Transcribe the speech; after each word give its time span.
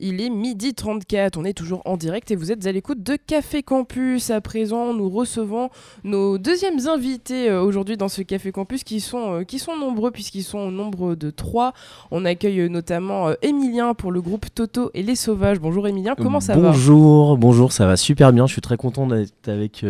Il 0.00 0.20
est 0.20 0.28
midi 0.28 0.74
34, 0.74 1.36
on 1.36 1.44
est 1.44 1.52
toujours 1.52 1.80
en 1.84 1.96
direct 1.96 2.28
et 2.32 2.36
vous 2.36 2.50
êtes 2.50 2.66
à 2.66 2.72
l'écoute 2.72 3.04
de 3.04 3.14
Café 3.14 3.62
Campus. 3.62 4.30
À 4.30 4.40
présent, 4.40 4.92
nous 4.92 5.08
recevons 5.08 5.70
nos 6.02 6.36
deuxièmes 6.36 6.88
invités 6.88 7.48
euh, 7.48 7.62
aujourd'hui 7.62 7.96
dans 7.96 8.08
ce 8.08 8.22
Café 8.22 8.50
Campus 8.50 8.82
qui 8.82 8.98
sont, 8.98 9.34
euh, 9.34 9.44
qui 9.44 9.60
sont 9.60 9.76
nombreux 9.76 10.10
puisqu'ils 10.10 10.42
sont 10.42 10.58
au 10.58 10.70
nombre 10.72 11.14
de 11.14 11.30
trois. 11.30 11.74
On 12.10 12.24
accueille 12.24 12.62
euh, 12.62 12.68
notamment 12.68 13.28
Emilien 13.40 13.94
pour 13.94 14.10
le 14.10 14.20
groupe 14.20 14.46
Toto 14.52 14.90
et 14.94 15.04
les 15.04 15.14
Sauvages. 15.14 15.60
Bonjour 15.60 15.86
Emilien, 15.86 16.16
comment 16.16 16.40
ça 16.40 16.56
va? 16.56 16.72
Bonjour, 16.72 17.38
bonjour, 17.38 17.70
ça 17.70 17.86
va 17.86 17.96
super 17.96 18.32
bien. 18.32 18.48
Je 18.48 18.52
suis 18.52 18.62
très 18.62 18.76
content 18.76 19.06
d'être 19.06 19.48
avec 19.48 19.86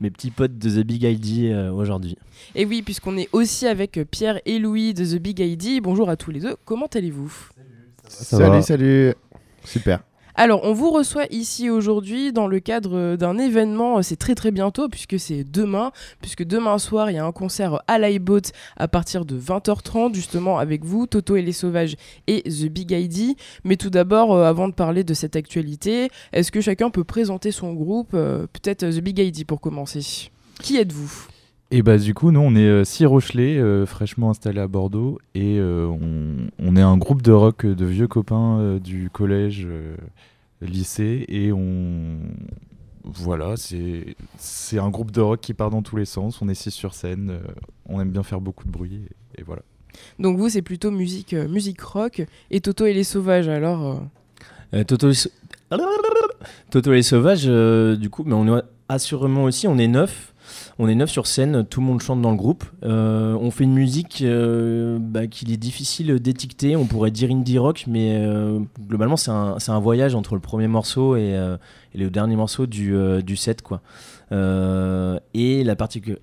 mes 0.00 0.10
petits 0.12 0.30
potes 0.30 0.56
de 0.56 0.70
The 0.70 0.86
Big 0.86 1.02
ID 1.02 1.52
aujourd'hui. 1.74 2.16
Et 2.54 2.64
oui, 2.64 2.82
puisqu'on 2.82 3.16
est 3.16 3.28
aussi 3.32 3.66
avec 3.66 3.98
Pierre 4.08 4.40
et 4.46 4.60
Louis 4.60 4.94
de 4.94 5.04
The 5.04 5.20
Big 5.20 5.40
ID. 5.40 5.82
Bonjour 5.82 6.08
à 6.10 6.16
tous 6.16 6.30
les 6.30 6.38
deux, 6.38 6.54
comment 6.64 6.86
allez-vous? 6.86 7.32
Salut, 8.08 8.62
salut. 8.62 9.14
Super. 9.68 10.00
Alors, 10.40 10.60
on 10.62 10.72
vous 10.72 10.92
reçoit 10.92 11.26
ici 11.30 11.68
aujourd'hui 11.68 12.32
dans 12.32 12.46
le 12.46 12.60
cadre 12.60 13.16
d'un 13.16 13.38
événement, 13.38 14.00
c'est 14.02 14.14
très 14.14 14.36
très 14.36 14.52
bientôt 14.52 14.88
puisque 14.88 15.18
c'est 15.18 15.42
demain, 15.42 15.90
puisque 16.20 16.44
demain 16.44 16.78
soir 16.78 17.10
il 17.10 17.14
y 17.14 17.18
a 17.18 17.24
un 17.24 17.32
concert 17.32 17.82
à 17.88 17.98
l'iBoat 17.98 18.52
à 18.76 18.86
partir 18.86 19.24
de 19.24 19.36
20h30 19.36 20.14
justement 20.14 20.60
avec 20.60 20.84
vous, 20.84 21.08
Toto 21.08 21.34
et 21.34 21.42
les 21.42 21.50
Sauvages 21.50 21.96
et 22.28 22.44
The 22.44 22.66
Big 22.66 22.92
ID. 22.92 23.36
Mais 23.64 23.74
tout 23.74 23.90
d'abord, 23.90 24.32
euh, 24.32 24.44
avant 24.44 24.68
de 24.68 24.74
parler 24.74 25.02
de 25.02 25.12
cette 25.12 25.34
actualité, 25.34 26.08
est-ce 26.32 26.52
que 26.52 26.60
chacun 26.60 26.90
peut 26.90 27.02
présenter 27.02 27.50
son 27.50 27.72
groupe 27.72 28.12
euh, 28.14 28.46
Peut-être 28.52 28.88
The 28.88 29.00
Big 29.00 29.18
ID 29.18 29.44
pour 29.44 29.60
commencer? 29.60 30.30
Qui 30.62 30.76
êtes-vous? 30.76 31.26
Et 31.70 31.82
bah 31.82 31.98
du 31.98 32.14
coup, 32.14 32.30
nous 32.30 32.40
on 32.40 32.54
est 32.54 32.66
euh, 32.66 32.84
six 32.84 33.04
Rochelais, 33.04 33.58
euh, 33.58 33.84
fraîchement 33.84 34.30
installés 34.30 34.60
à 34.60 34.68
Bordeaux, 34.68 35.18
et 35.34 35.58
euh, 35.58 35.86
on, 36.58 36.76
est 36.76 36.80
un 36.82 36.96
groupe 36.96 37.20
de 37.20 37.32
rock 37.32 37.66
de 37.66 37.84
vieux 37.84 38.08
copains 38.08 38.78
du 38.82 39.10
collège, 39.10 39.68
lycée, 40.62 41.26
et 41.28 41.52
on 41.52 42.20
voilà, 43.04 43.56
c'est 43.56 44.16
c'est 44.38 44.78
un 44.78 44.88
groupe 44.88 45.10
de 45.10 45.20
rock 45.20 45.40
qui 45.40 45.52
part 45.52 45.68
dans 45.68 45.82
tous 45.82 45.96
les 45.96 46.06
sens. 46.06 46.40
On 46.40 46.48
est 46.48 46.54
six 46.54 46.70
sur 46.70 46.94
scène, 46.94 47.38
on 47.86 48.00
aime 48.00 48.10
bien 48.10 48.22
faire 48.22 48.40
beaucoup 48.40 48.64
de 48.64 48.70
bruit, 48.70 49.02
et, 49.36 49.42
voilà. 49.42 49.62
Donc 50.18 50.38
vous, 50.38 50.48
c'est 50.48 50.62
plutôt 50.62 50.90
musique 50.90 51.34
musique 51.34 51.82
rock, 51.82 52.24
et 52.50 52.60
Toto 52.62 52.86
et 52.86 52.94
les 52.94 53.04
Sauvages 53.04 53.48
alors. 53.48 54.02
Toto, 54.86 55.10
Toto 56.70 56.92
et 56.92 56.96
les 56.96 57.02
Sauvages, 57.02 57.44
du 57.98 58.08
coup, 58.08 58.24
mais 58.24 58.34
on 58.34 58.56
est 58.56 58.62
assurément 58.88 59.44
aussi, 59.44 59.68
on 59.68 59.76
est 59.76 59.88
neuf. 59.88 60.32
On 60.80 60.86
est 60.86 60.94
neuf 60.94 61.10
sur 61.10 61.26
scène, 61.26 61.64
tout 61.64 61.80
le 61.80 61.86
monde 61.86 62.00
chante 62.00 62.22
dans 62.22 62.30
le 62.30 62.36
groupe. 62.36 62.64
Euh, 62.84 63.34
on 63.40 63.50
fait 63.50 63.64
une 63.64 63.74
musique 63.74 64.22
euh, 64.22 64.98
bah, 65.00 65.26
qu'il 65.26 65.50
est 65.50 65.56
difficile 65.56 66.20
d'étiqueter. 66.20 66.76
On 66.76 66.86
pourrait 66.86 67.10
dire 67.10 67.32
indie 67.32 67.58
rock, 67.58 67.86
mais 67.88 68.16
euh, 68.20 68.60
globalement, 68.86 69.16
c'est 69.16 69.30
un, 69.32 69.80
voyage 69.80 70.14
entre 70.14 70.36
le 70.36 70.40
premier 70.40 70.68
morceau 70.68 71.16
et, 71.16 71.36
le 71.94 72.10
dernier 72.10 72.36
morceau 72.36 72.66
du, 72.66 72.94
set. 73.36 73.64
Et 74.30 75.64
la, 75.64 75.76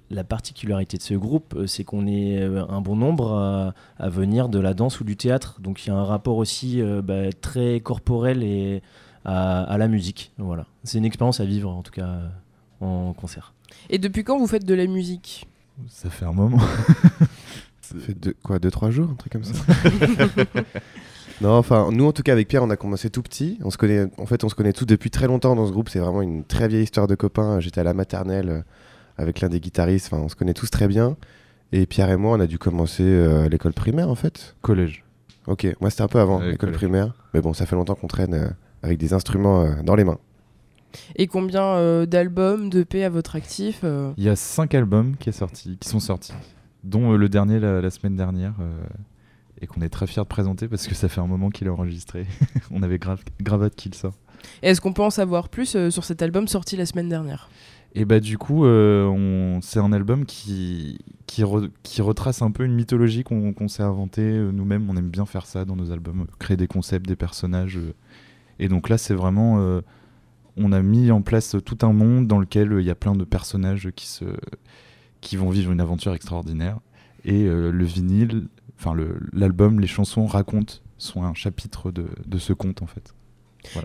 la, 0.09 0.23
particularité 0.23 0.97
de 0.97 1.03
ce 1.03 1.15
groupe, 1.15 1.63
c'est 1.67 1.83
qu'on 1.83 2.07
est 2.07 2.41
un 2.41 2.79
bon 2.79 2.95
nombre 2.95 3.73
à, 3.97 4.09
venir 4.09 4.47
de 4.47 4.59
la 4.59 4.73
danse 4.73 5.01
ou 5.01 5.03
du 5.03 5.17
théâtre. 5.17 5.59
Donc 5.59 5.85
il 5.85 5.89
y 5.89 5.91
a 5.91 5.95
un 5.95 6.05
rapport 6.05 6.37
aussi 6.37 6.81
bah, 7.03 7.33
très 7.41 7.81
corporel 7.81 8.41
et 8.41 8.81
à 9.25 9.75
la 9.77 9.89
musique. 9.89 10.31
Voilà. 10.37 10.65
C'est 10.85 10.97
une 10.97 11.05
expérience 11.05 11.41
à 11.41 11.45
vivre, 11.45 11.69
en 11.69 11.81
tout 11.81 11.91
cas, 11.91 12.19
en 12.79 13.11
concert. 13.11 13.51
Et 13.89 13.97
depuis 13.97 14.23
quand 14.23 14.37
vous 14.37 14.47
faites 14.47 14.65
de 14.65 14.73
la 14.73 14.87
musique 14.87 15.47
Ça 15.89 16.09
fait 16.09 16.25
un 16.25 16.33
moment. 16.33 16.59
ça 17.81 17.95
fait 17.99 18.13
deux, 18.13 18.35
quoi, 18.43 18.59
deux, 18.59 18.71
trois 18.71 18.89
jours, 18.89 19.09
un 19.11 19.15
truc 19.15 19.33
comme 19.33 19.43
ça 19.43 19.53
Non, 21.41 21.51
enfin, 21.51 21.89
nous 21.91 22.05
en 22.05 22.13
tout 22.13 22.23
cas 22.23 22.31
avec 22.31 22.47
Pierre, 22.47 22.63
on 22.63 22.69
a 22.69 22.77
commencé 22.77 23.09
tout 23.09 23.21
petit. 23.21 23.59
On 23.61 23.69
se 23.69 23.77
connaît, 23.77 24.07
en 24.17 24.25
fait, 24.25 24.43
on 24.43 24.49
se 24.49 24.55
connaît 24.55 24.73
tous 24.73 24.85
depuis 24.85 25.09
très 25.09 25.27
longtemps 25.27 25.55
dans 25.55 25.67
ce 25.67 25.71
groupe. 25.71 25.89
C'est 25.89 25.99
vraiment 25.99 26.21
une 26.21 26.45
très 26.45 26.67
vieille 26.67 26.83
histoire 26.83 27.07
de 27.07 27.15
copains. 27.15 27.59
J'étais 27.59 27.81
à 27.81 27.83
la 27.83 27.93
maternelle 27.93 28.49
euh, 28.49 28.61
avec 29.17 29.41
l'un 29.41 29.49
des 29.49 29.59
guitaristes. 29.59 30.07
Enfin, 30.11 30.23
on 30.23 30.29
se 30.29 30.35
connaît 30.35 30.53
tous 30.53 30.69
très 30.69 30.87
bien. 30.87 31.17
Et 31.73 31.85
Pierre 31.85 32.09
et 32.09 32.15
moi, 32.15 32.37
on 32.37 32.39
a 32.39 32.47
dû 32.47 32.57
commencer 32.57 33.03
euh, 33.03 33.45
à 33.45 33.49
l'école 33.49 33.73
primaire 33.73 34.09
en 34.09 34.15
fait. 34.15 34.55
Collège. 34.61 35.03
Ok, 35.47 35.67
moi 35.79 35.89
c'était 35.89 36.03
un 36.03 36.07
peu 36.07 36.19
avant 36.19 36.39
l'école 36.39 36.71
primaire. 36.71 37.13
Mais 37.33 37.41
bon, 37.41 37.53
ça 37.53 37.65
fait 37.65 37.75
longtemps 37.75 37.95
qu'on 37.95 38.07
traîne 38.07 38.33
euh, 38.33 38.47
avec 38.81 38.97
des 38.97 39.13
instruments 39.13 39.67
dans 39.83 39.95
les 39.95 40.03
mains. 40.03 40.17
Et 41.15 41.27
combien 41.27 41.63
euh, 41.63 42.05
d'albums, 42.05 42.69
d'EP 42.69 43.03
à 43.03 43.09
votre 43.09 43.35
actif 43.35 43.81
euh? 43.83 44.11
Il 44.17 44.23
y 44.23 44.29
a 44.29 44.35
5 44.35 44.73
albums 44.75 45.15
qui, 45.17 45.29
est 45.29 45.33
sorti, 45.33 45.77
qui 45.79 45.89
sont 45.89 45.99
sortis, 45.99 46.33
dont 46.83 47.13
euh, 47.13 47.17
le 47.17 47.29
dernier 47.29 47.59
la, 47.59 47.89
semaine 47.89 48.15
dernière, 48.15 48.53
et 49.61 49.67
qu'on 49.67 49.81
est 49.81 49.89
très 49.89 50.07
fiers 50.07 50.23
de 50.23 50.27
présenter 50.27 50.67
parce 50.67 50.87
que 50.87 50.95
ça 50.95 51.07
fait 51.07 51.21
un 51.21 51.27
moment 51.27 51.49
qu'il 51.49 51.67
est 51.67 51.71
enregistré. 51.71 52.25
On 52.71 52.83
avait 52.83 52.99
grave, 52.99 53.23
grave 53.41 53.69
qu'il 53.71 53.93
sorte. 53.93 54.19
Est-ce 54.61 54.81
qu'on 54.81 54.93
peut 54.93 55.01
en 55.01 55.09
savoir 55.09 55.49
plus 55.49 55.89
sur 55.89 56.03
cet 56.03 56.21
album 56.21 56.47
sorti 56.47 56.75
la 56.75 56.85
semaine 56.85 57.09
dernière? 57.09 57.49
Et 57.97 58.03
bah 58.03 58.19
du 58.19 58.37
coup, 58.37 58.65
c'est 59.61 59.79
un 59.79 59.93
album 59.93 60.25
qui, 60.25 60.99
qui, 61.27 61.43
qui, 61.83 62.01
retrace 62.01 62.41
un 62.41 62.51
peu 62.51 62.65
une 62.65 62.75
mythologie 62.75 63.23
qu'on 63.23 63.67
s'est 63.69 63.83
inventée 63.83 64.37
nous-mêmes. 64.51 64.89
On 64.89 64.97
aime 64.97 65.09
bien 65.09 65.25
faire 65.25 65.45
ça 65.45 65.63
dans 65.63 65.77
nos 65.77 65.91
albums, 65.91 66.27
créer 66.37 66.57
des 66.57 66.67
concepts, 66.67 67.07
des 67.07 67.15
personnages. 67.15 67.79
et 68.59 68.67
donc 68.67 68.89
là, 68.89 68.97
c'est 68.97 69.13
vraiment 69.13 69.81
on 70.57 70.71
a 70.71 70.81
mis 70.81 71.11
en 71.11 71.21
place 71.21 71.55
tout 71.65 71.77
un 71.81 71.93
monde 71.93 72.27
dans 72.27 72.39
lequel 72.39 72.71
euh, 72.73 72.81
il 72.81 72.87
y 72.87 72.91
a 72.91 72.95
plein 72.95 73.15
de 73.15 73.23
personnages 73.23 73.89
qui, 73.95 74.07
se, 74.07 74.25
qui 75.21 75.37
vont 75.37 75.49
vivre 75.49 75.71
une 75.71 75.81
aventure 75.81 76.13
extraordinaire. 76.13 76.79
Et 77.23 77.45
euh, 77.45 77.71
le 77.71 77.85
vinyle, 77.85 78.47
enfin 78.79 78.95
l'album, 79.33 79.79
les 79.79 79.87
chansons 79.87 80.25
racontent, 80.25 80.75
sont 80.97 81.23
un 81.23 81.33
chapitre 81.33 81.91
de, 81.91 82.07
de 82.25 82.37
ce 82.37 82.53
conte 82.53 82.81
en 82.81 82.87
fait. 82.87 83.13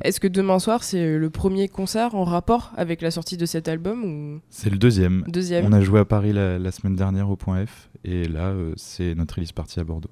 Est-ce 0.03 0.21
que 0.21 0.29
demain 0.29 0.59
soir 0.59 0.85
c'est 0.85 1.17
le 1.17 1.31
premier 1.31 1.69
concert 1.69 2.15
en 2.15 2.25
rapport 2.25 2.73
avec 2.77 3.01
la 3.01 3.11
sortie 3.11 3.37
de 3.37 3.47
cet 3.47 3.67
album 3.67 4.05
ou... 4.05 4.41
C'est 4.51 4.71
le 4.71 4.79
deuxième. 4.79 5.25
deuxième. 5.27 5.65
On 5.65 5.73
a 5.73 5.81
joué 5.81 6.01
à 6.01 6.05
Paris 6.05 6.33
la, 6.33 6.71
semaine 6.71 6.97
dernière 6.97 7.31
au 7.31 7.37
Point 7.37 7.67
F 7.67 7.89
et 8.05 8.25
là 8.29 8.49
euh, 8.49 8.73
c'est 8.77 9.15
notre 9.15 9.37
release 9.37 9.53
partie 9.53 9.81
à 9.81 9.85
Bordeaux. 9.85 10.11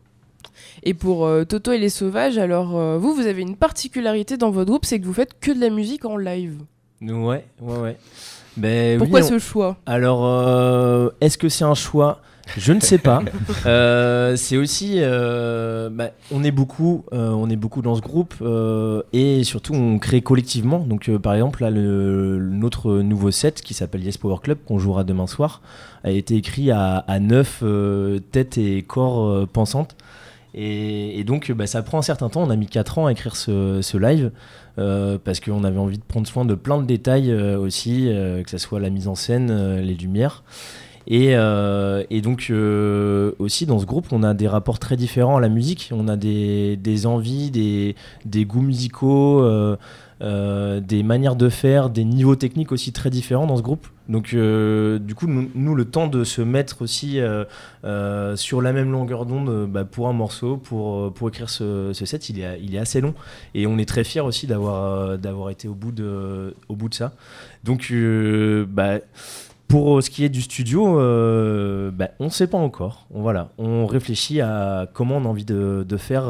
Et 0.82 0.94
pour 0.94 1.26
euh, 1.26 1.44
Toto 1.44 1.72
et 1.72 1.78
les 1.78 1.88
Sauvages, 1.88 2.38
alors 2.38 2.76
euh, 2.76 2.98
vous, 2.98 3.14
vous 3.14 3.26
avez 3.26 3.42
une 3.42 3.56
particularité 3.56 4.36
dans 4.36 4.50
votre 4.50 4.70
groupe, 4.70 4.84
c'est 4.84 5.00
que 5.00 5.06
vous 5.06 5.12
faites 5.12 5.38
que 5.40 5.50
de 5.50 5.60
la 5.60 5.70
musique 5.70 6.04
en 6.04 6.16
live. 6.16 6.58
Ouais, 7.02 7.44
ouais, 7.60 7.78
ouais. 7.78 7.96
Ben, 8.56 8.98
Pourquoi 8.98 9.22
ce 9.22 9.38
choix? 9.38 9.76
Alors, 9.86 10.24
euh, 10.24 11.10
est-ce 11.20 11.38
que 11.38 11.48
c'est 11.48 11.64
un 11.64 11.74
choix? 11.74 12.20
Je 12.56 12.72
ne 12.72 12.80
sais 12.80 12.96
pas. 12.98 13.22
c'est 14.36 14.56
aussi, 14.56 15.00
bah, 15.00 16.10
on 16.32 16.42
est 16.42 16.50
beaucoup, 16.50 17.04
on 17.12 17.50
est 17.50 17.56
beaucoup 17.56 17.82
dans 17.82 17.94
ce 17.94 18.00
groupe 18.00 18.34
et 19.12 19.44
surtout 19.44 19.74
on 19.74 19.98
crée 19.98 20.22
collectivement. 20.22 20.78
Donc 20.78 21.14
par 21.18 21.34
exemple 21.34 21.60
là, 21.60 21.68
le, 21.70 22.38
notre 22.38 23.00
nouveau 23.00 23.30
set 23.30 23.60
qui 23.60 23.74
s'appelle 23.74 24.02
Yes 24.02 24.16
Power 24.16 24.38
Club 24.42 24.56
qu'on 24.66 24.78
jouera 24.78 25.04
demain 25.04 25.26
soir 25.26 25.60
a 26.04 26.10
été 26.10 26.36
écrit 26.36 26.70
à, 26.70 26.96
à 26.96 27.20
neuf 27.20 27.62
têtes 28.32 28.56
et 28.56 28.82
corps 28.82 29.46
pensantes. 29.48 29.94
Et, 30.60 31.22
donc, 31.22 31.52
bah, 31.52 31.68
ça 31.68 31.82
prend 31.82 31.98
un 31.98 32.02
certain 32.02 32.28
temps. 32.28 32.42
On 32.42 32.50
a 32.50 32.56
mis 32.56 32.66
4 32.66 32.98
ans 32.98 33.06
à 33.06 33.12
écrire 33.12 33.36
ce, 33.36 33.96
live 33.96 34.32
euh, 34.78 35.16
parce 35.22 35.38
qu'on 35.38 35.62
avait 35.62 35.78
envie 35.78 35.98
de 35.98 36.02
prendre 36.02 36.26
soin 36.26 36.44
de 36.44 36.56
plein 36.56 36.78
de 36.78 36.86
détails 36.86 37.30
euh, 37.30 37.56
aussi, 37.56 38.08
euh, 38.08 38.42
que 38.42 38.50
ce 38.50 38.58
soit 38.58 38.80
la 38.80 38.90
mise 38.90 39.06
en 39.06 39.14
scène, 39.14 39.78
les 39.80 39.94
lumières. 39.94 40.42
Et, 41.06 41.36
donc, 42.22 42.52
aussi, 43.38 43.66
dans 43.66 43.78
ce 43.78 43.86
groupe, 43.86 44.08
on 44.10 44.24
a 44.24 44.34
des 44.34 44.48
rapports 44.48 44.80
très 44.80 44.96
différents 44.96 45.36
à 45.36 45.40
la 45.40 45.48
musique. 45.48 45.90
On 45.94 46.08
a 46.08 46.16
des, 46.16 47.06
envies, 47.06 47.52
des, 47.52 48.44
goûts 48.44 48.60
musicaux. 48.60 49.48
Des 50.20 51.02
manières 51.04 51.36
de 51.36 51.48
faire, 51.48 51.88
des 51.88 52.04
niveaux 52.04 52.34
techniques 52.34 52.72
aussi 52.72 52.90
très 52.90 53.10
différents 53.10 53.46
dans 53.46 53.56
ce 53.56 53.62
groupe. 53.62 53.86
Donc, 54.08 54.32
euh, 54.32 54.98
du 54.98 55.14
coup, 55.14 55.26
nous, 55.26 55.74
le 55.74 55.84
temps 55.84 56.06
de 56.06 56.24
se 56.24 56.40
mettre 56.40 56.82
aussi 56.82 57.20
euh, 57.20 58.36
sur 58.36 58.62
la 58.62 58.72
même 58.72 58.90
longueur 58.90 59.26
d'onde 59.26 59.70
bah, 59.70 59.84
pour 59.84 60.08
un 60.08 60.12
morceau, 60.12 60.56
pour, 60.56 61.12
pour 61.12 61.28
écrire 61.28 61.50
ce, 61.50 61.92
set, 61.92 62.28
il 62.30 62.40
est, 62.40 62.78
assez 62.78 63.00
long. 63.00 63.14
Et 63.54 63.66
on 63.66 63.78
est 63.78 63.88
très 63.88 64.04
fiers 64.04 64.20
aussi 64.20 64.46
d'avoir 64.46 65.18
d'avoir 65.18 65.50
été 65.50 65.68
au 65.68 65.74
bout, 65.74 65.92
de, 65.92 66.54
au 66.68 66.76
bout 66.76 66.88
de 66.88 66.94
ça. 66.94 67.12
Donc, 67.64 67.92
bah, 68.68 68.98
pour 69.68 70.02
ce 70.02 70.08
qui 70.08 70.24
est 70.24 70.30
du 70.30 70.42
studio, 70.42 70.94
bah, 71.92 72.08
on 72.18 72.24
ne 72.24 72.30
sait 72.30 72.46
pas 72.46 72.58
encore. 72.58 73.06
On, 73.10 73.22
voilà, 73.22 73.52
on 73.58 73.86
réfléchit 73.86 74.40
à 74.40 74.88
comment 74.92 75.18
on 75.18 75.24
a 75.24 75.28
envie 75.28 75.44
de, 75.44 75.84
de 75.86 75.96
faire 75.96 76.24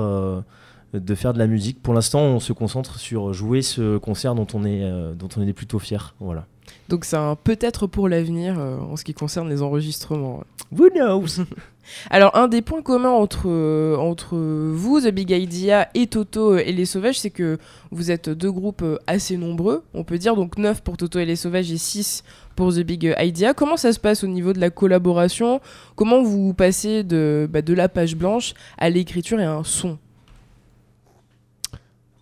de 0.94 1.14
faire 1.14 1.32
de 1.34 1.38
la 1.38 1.46
musique. 1.46 1.82
Pour 1.82 1.94
l'instant, 1.94 2.20
on 2.20 2.40
se 2.40 2.52
concentre 2.52 2.98
sur 2.98 3.32
jouer 3.32 3.62
ce 3.62 3.98
concert 3.98 4.34
dont 4.34 4.46
on 4.54 4.64
est, 4.64 4.82
euh, 4.82 5.14
dont 5.14 5.28
on 5.36 5.46
est 5.46 5.52
plutôt 5.52 5.78
fier. 5.78 6.14
Voilà. 6.20 6.46
Donc 6.88 7.04
c'est 7.04 7.16
un 7.16 7.36
peut-être 7.36 7.86
pour 7.86 8.08
l'avenir 8.08 8.58
euh, 8.58 8.78
en 8.78 8.96
ce 8.96 9.04
qui 9.04 9.14
concerne 9.14 9.48
les 9.48 9.62
enregistrements. 9.62 10.42
Who 10.76 10.88
knows? 10.90 11.44
Alors 12.10 12.36
un 12.36 12.48
des 12.48 12.60
points 12.60 12.82
communs 12.82 13.10
entre, 13.10 13.46
euh, 13.46 13.96
entre 13.96 14.36
vous, 14.36 15.00
The 15.00 15.08
Big 15.08 15.30
Idea 15.30 15.88
et 15.94 16.06
Toto 16.06 16.56
et 16.56 16.72
les 16.72 16.84
Sauvages, 16.84 17.18
c'est 17.18 17.30
que 17.30 17.58
vous 17.90 18.10
êtes 18.10 18.28
deux 18.28 18.52
groupes 18.52 18.84
assez 19.06 19.36
nombreux, 19.38 19.82
on 19.94 20.04
peut 20.04 20.18
dire 20.18 20.36
donc 20.36 20.58
9 20.58 20.82
pour 20.82 20.98
Toto 20.98 21.18
et 21.18 21.24
les 21.24 21.36
Sauvages 21.36 21.72
et 21.72 21.78
6 21.78 22.24
pour 22.56 22.74
The 22.74 22.80
Big 22.80 23.14
Idea. 23.18 23.54
Comment 23.54 23.76
ça 23.78 23.92
se 23.92 24.00
passe 24.00 24.22
au 24.24 24.26
niveau 24.26 24.52
de 24.52 24.60
la 24.60 24.68
collaboration? 24.68 25.60
Comment 25.96 26.22
vous 26.22 26.52
passez 26.52 27.04
de, 27.04 27.48
bah, 27.50 27.62
de 27.62 27.72
la 27.72 27.88
page 27.88 28.16
blanche 28.16 28.52
à 28.76 28.90
l'écriture 28.90 29.40
et 29.40 29.44
à 29.44 29.54
un 29.54 29.64
son? 29.64 29.98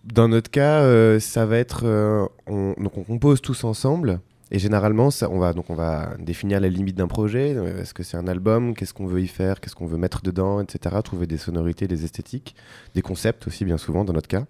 Dans 0.05 0.29
notre 0.29 0.49
cas, 0.49 0.81
euh, 0.83 1.19
ça 1.19 1.45
va 1.45 1.57
être. 1.57 1.81
euh, 1.83 2.25
on, 2.45 2.73
donc 2.81 2.97
on 2.97 3.03
compose 3.03 3.41
tous 3.41 3.65
ensemble. 3.65 4.21
Et 4.49 4.59
généralement, 4.59 5.09
on, 5.29 5.39
va, 5.39 5.53
donc 5.53 5.69
on 5.69 5.75
va 5.75 6.15
définir 6.19 6.59
les 6.61 6.69
limites 6.69 6.95
d'un 6.95 7.07
projet. 7.07 7.53
Euh, 7.55 7.81
Est-ce 7.81 7.93
que 7.93 8.03
c'est 8.03 8.17
un 8.17 8.27
album? 8.27 8.75
Qu'est-ce 8.75 8.93
qu'on 8.93 9.05
veut 9.05 9.21
y 9.21 9.27
faire? 9.27 9.59
Qu'est-ce 9.59 9.75
qu'on 9.75 9.87
veut 9.87 9.97
mettre 9.97 10.21
dedans? 10.21 10.61
Etc. 10.61 10.95
Trouver 11.03 11.27
des 11.27 11.37
sonorités, 11.37 11.87
des 11.87 12.05
esthétiques, 12.05 12.55
des 12.95 13.01
concepts 13.01 13.47
aussi, 13.47 13.65
bien 13.65 13.77
souvent, 13.77 14.05
dans 14.05 14.13
notre 14.13 14.29
cas. 14.29 14.45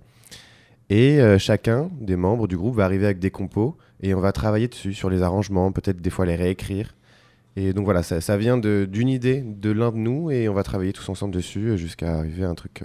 Et 0.90 1.20
euh, 1.20 1.40
chacun 1.40 1.90
des 2.00 2.16
membres 2.16 2.48
du 2.48 2.58
groupe 2.58 2.76
va 2.76 2.86
arriver 2.86 3.06
avec 3.06 3.20
des 3.20 3.32
compos. 3.32 3.76
Et 4.02 4.14
on 4.14 4.20
va 4.20 4.32
travailler 4.32 4.68
dessus, 4.68 4.94
sur 4.94 5.10
les 5.10 5.24
arrangements, 5.24 5.72
peut-être 5.72 6.00
des 6.00 6.12
fois 6.12 6.28
les 6.28 6.36
réécrire. 6.36 6.96
Et 7.56 7.74
donc 7.74 7.86
voilà, 7.86 8.04
ça, 8.04 8.22
ça 8.22 8.38
vient 8.38 8.58
d'une 8.60 9.10
idée 9.10 9.42
de 9.42 9.72
l'un 9.72 9.92
de 9.92 9.98
nous. 9.98 10.30
Et 10.30 10.48
on 10.48 10.54
va 10.54 10.62
travailler 10.62 10.94
tous 10.94 11.10
ensemble 11.10 11.34
dessus 11.34 11.70
euh, 11.70 11.78
jusqu'à 11.78 12.18
arriver 12.18 12.44
à 12.44 12.50
un 12.50 12.56
truc 12.56 12.84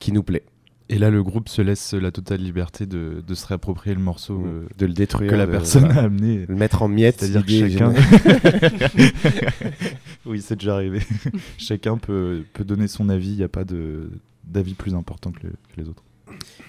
qui 0.00 0.10
nous 0.10 0.24
plaît. 0.24 0.42
Et 0.92 0.98
là, 0.98 1.08
le 1.08 1.22
groupe 1.22 1.48
se 1.48 1.62
laisse 1.62 1.94
la 1.94 2.10
totale 2.10 2.40
liberté 2.40 2.84
de, 2.84 3.22
de 3.26 3.34
se 3.34 3.46
réapproprier 3.46 3.94
le 3.94 4.02
morceau 4.02 4.42
euh, 4.44 4.66
de 4.76 4.86
le 4.86 4.92
détruire. 4.92 5.30
que 5.30 5.36
la 5.36 5.46
de- 5.46 5.52
personne 5.52 5.84
voilà. 5.84 6.00
a 6.00 6.04
amené. 6.04 6.44
le 6.48 6.54
mettre 6.56 6.82
en 6.82 6.88
miettes. 6.88 7.20
C'est-à-dire 7.20 7.46
que 7.46 7.68
chacun. 7.70 7.94
oui, 10.26 10.40
c'est 10.40 10.56
déjà 10.56 10.74
arrivé. 10.74 11.00
chacun 11.58 11.96
peut, 11.96 12.44
peut 12.52 12.64
donner 12.64 12.88
son 12.88 13.08
avis. 13.08 13.30
Il 13.30 13.36
n'y 13.36 13.42
a 13.44 13.48
pas 13.48 13.64
d'avis 14.44 14.74
plus 14.74 14.94
important 14.94 15.30
que, 15.32 15.44
le- 15.44 15.50
que 15.50 15.80
les 15.80 15.88
autres. 15.88 16.02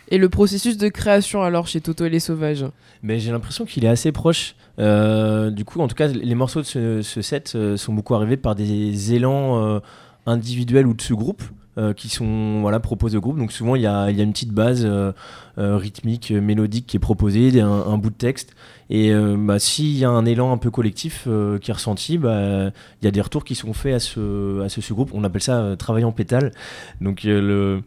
Et 0.09 0.17
le 0.17 0.29
processus 0.29 0.77
de 0.77 0.89
création 0.89 1.43
alors 1.43 1.67
chez 1.67 1.81
Toto 1.81 2.05
et 2.05 2.09
les 2.09 2.19
Sauvages? 2.19 2.65
Mais 3.03 3.19
j'ai 3.19 3.31
l'impression 3.31 3.65
qu'il 3.65 3.85
est 3.85 3.89
assez 3.89 4.11
proche. 4.11 4.55
Euh, 4.79 5.49
du 5.51 5.65
coup, 5.65 5.79
en 5.81 5.87
tout 5.87 5.95
cas, 5.95 6.07
les 6.07 6.35
morceaux 6.35 6.61
de 6.61 6.65
ce, 6.65 7.01
ce 7.01 7.21
set 7.21 7.53
euh, 7.55 7.77
sont 7.77 7.93
beaucoup 7.93 8.15
arrivés 8.15 8.37
par 8.37 8.55
des 8.55 9.13
élans 9.13 9.63
euh, 9.63 9.79
individuels 10.25 10.87
ou 10.87 10.93
de 10.93 11.01
ce 11.01 11.13
groupe. 11.13 11.43
Euh, 11.77 11.93
qui 11.93 12.09
sont 12.09 12.59
voilà 12.59 12.81
proposés 12.81 13.17
au 13.17 13.21
groupe. 13.21 13.37
Donc 13.37 13.53
souvent 13.53 13.77
il 13.77 13.81
y 13.81 13.87
a, 13.87 14.11
y 14.11 14.19
a 14.19 14.23
une 14.23 14.33
petite 14.33 14.51
base 14.51 14.83
euh, 14.85 15.13
euh, 15.57 15.77
rythmique 15.77 16.31
mélodique 16.31 16.85
qui 16.85 16.97
est 16.97 16.99
proposée 16.99 17.61
un, 17.61 17.97
bout 17.97 18.09
de 18.09 18.15
texte. 18.15 18.55
Et 18.89 19.13
bah, 19.37 19.57
s'il 19.57 19.97
y 19.97 20.03
a 20.03 20.09
un 20.09 20.25
élan 20.25 20.51
un 20.51 20.57
peu 20.57 20.69
collectif 20.69 21.29
qui 21.61 21.71
est 21.71 21.73
ressenti 21.73 22.17
bah, 22.17 22.71
il 23.01 23.05
y 23.05 23.07
a 23.07 23.11
des 23.11 23.21
retours 23.21 23.45
qui 23.45 23.55
sont 23.55 23.71
faits 23.71 23.93
à 23.93 23.99
ce, 23.99 24.61
à 24.63 24.67
ce, 24.67 24.93
groupe. 24.93 25.11
On 25.13 25.23
appelle 25.23 25.41
ça 25.41 25.77
travail 25.77 26.03
en 26.03 26.11
pétale. 26.11 26.51
Donc 26.99 27.23
le 27.23 27.83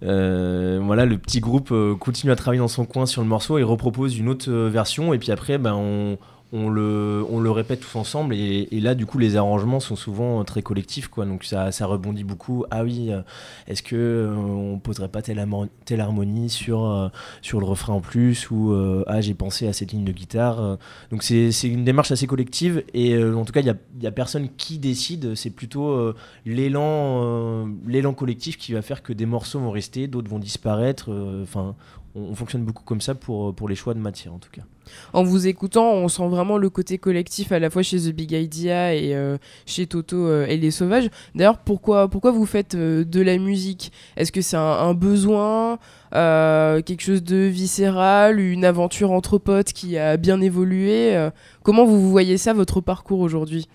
voilà, 0.00 1.04
le 1.04 1.18
petit 1.18 1.40
groupe 1.40 1.74
continue 1.98 2.30
à 2.30 2.36
travailler 2.36 2.60
dans 2.60 2.68
son 2.68 2.84
coin 2.84 3.04
sur 3.04 3.20
le 3.20 3.26
morceau 3.26 3.58
et 3.58 3.64
repropose 3.64 4.16
une 4.16 4.28
autre 4.28 4.52
version. 4.52 5.12
Et 5.12 5.18
puis 5.18 5.32
après, 5.32 5.58
ben, 5.58 5.74
on, 5.74 6.18
on, 6.54 6.70
le, 6.70 7.24
on 7.28 7.40
le 7.40 7.50
répète 7.50 7.80
tous 7.80 7.96
ensemble. 7.98 8.34
Et, 8.34 8.68
là, 8.80 8.94
du 8.94 9.06
coup, 9.06 9.18
les 9.18 9.36
arrangements 9.36 9.80
sont 9.80 9.96
souvent 9.96 10.40
euh, 10.40 10.44
très 10.44 10.62
collectifs. 10.62 11.08
Quoi, 11.08 11.26
donc 11.26 11.42
ça, 11.42 11.72
ça 11.72 11.86
rebondit 11.86 12.22
beaucoup. 12.22 12.64
Ah 12.70 12.84
oui, 12.84 13.08
euh, 13.10 13.22
est-ce 13.66 13.82
que 13.82 13.96
euh, 13.96 14.36
on 14.36 14.78
poserait 14.78 15.08
pas 15.08 15.20
telle, 15.20 15.44
telle 15.84 16.00
harmonie 16.00 16.48
sur, 16.48 16.84
euh, 16.84 17.08
sur 17.42 17.58
le 17.58 17.66
refrain 17.66 17.94
en 17.94 18.00
plus 18.00 18.50
Ou 18.50 18.72
ah, 19.08 19.20
j'ai 19.20 19.34
pensé 19.34 19.66
à 19.66 19.72
cette 19.72 19.92
ligne 19.92 20.04
de 20.04 20.12
guitare. 20.12 20.78
donc 21.10 21.22
c'est 21.24 21.50
une 21.64 21.84
démarche 21.84 22.12
assez 22.12 22.28
collective. 22.28 22.84
Et 22.94 23.20
en 23.22 23.44
tout 23.44 23.52
cas, 23.52 23.60
il 23.60 23.64
n'y 24.00 24.06
a, 24.06 24.08
a 24.08 24.12
personne 24.12 24.48
qui 24.56 24.78
décide. 24.78 25.34
C'est 25.34 25.50
plutôt 25.50 26.12
l'élan 26.46 27.66
l'élan 27.86 28.14
collectif 28.14 28.56
qui 28.58 28.72
va 28.72 28.82
faire 28.82 29.02
que 29.02 29.12
des 29.12 29.26
morceaux 29.26 29.58
vont 29.58 29.70
rester, 29.70 30.06
d'autres 30.06 30.30
vont 30.30 30.38
disparaître. 30.38 31.10
Enfin, 31.42 31.74
on, 32.14 32.20
on 32.22 32.34
fonctionne 32.34 32.64
beaucoup 32.64 32.84
comme 32.84 33.00
ça 33.00 33.14
pour, 33.14 33.54
pour 33.54 33.68
les 33.68 33.74
choix 33.74 33.94
de 33.94 33.98
matière 33.98 34.32
en 34.34 34.38
tout 34.38 34.50
cas. 34.50 34.62
En 35.14 35.22
vous 35.24 35.46
écoutant, 35.46 35.92
on 35.94 36.08
sent 36.08 36.28
vraiment 36.28 36.58
le 36.58 36.68
côté 36.68 36.98
collectif 36.98 37.52
à 37.52 37.58
la 37.58 37.70
fois 37.70 37.82
chez 37.82 37.98
The 37.98 38.10
Big 38.14 38.32
Idea 38.32 38.94
et 38.94 39.14
euh, 39.14 39.38
chez 39.64 39.86
Toto 39.86 40.16
euh, 40.26 40.46
et 40.46 40.58
les 40.58 40.70
Sauvages. 40.70 41.08
D'ailleurs, 41.34 41.56
pourquoi, 41.58 42.08
pourquoi 42.08 42.32
vous 42.32 42.44
faites 42.44 42.74
euh, 42.74 43.02
de 43.04 43.22
la 43.22 43.38
musique? 43.38 43.92
Est-ce 44.16 44.30
que 44.30 44.42
c'est 44.42 44.58
un, 44.58 44.60
un 44.60 44.92
besoin, 44.92 45.78
euh, 46.14 46.82
quelque 46.82 47.00
chose 47.02 47.22
de 47.22 47.36
viscéral, 47.46 48.38
une 48.40 48.66
aventure 48.66 49.10
entre 49.10 49.38
potes 49.38 49.72
qui 49.72 49.96
a 49.96 50.16
bien 50.18 50.40
évolué 50.42 51.16
Euh, 51.16 51.30
Comment 51.62 51.86
vous 51.86 52.10
voyez 52.10 52.36
ça, 52.36 52.52
votre 52.52 52.82
parcours 52.82 53.20
aujourd'hui? 53.20 53.66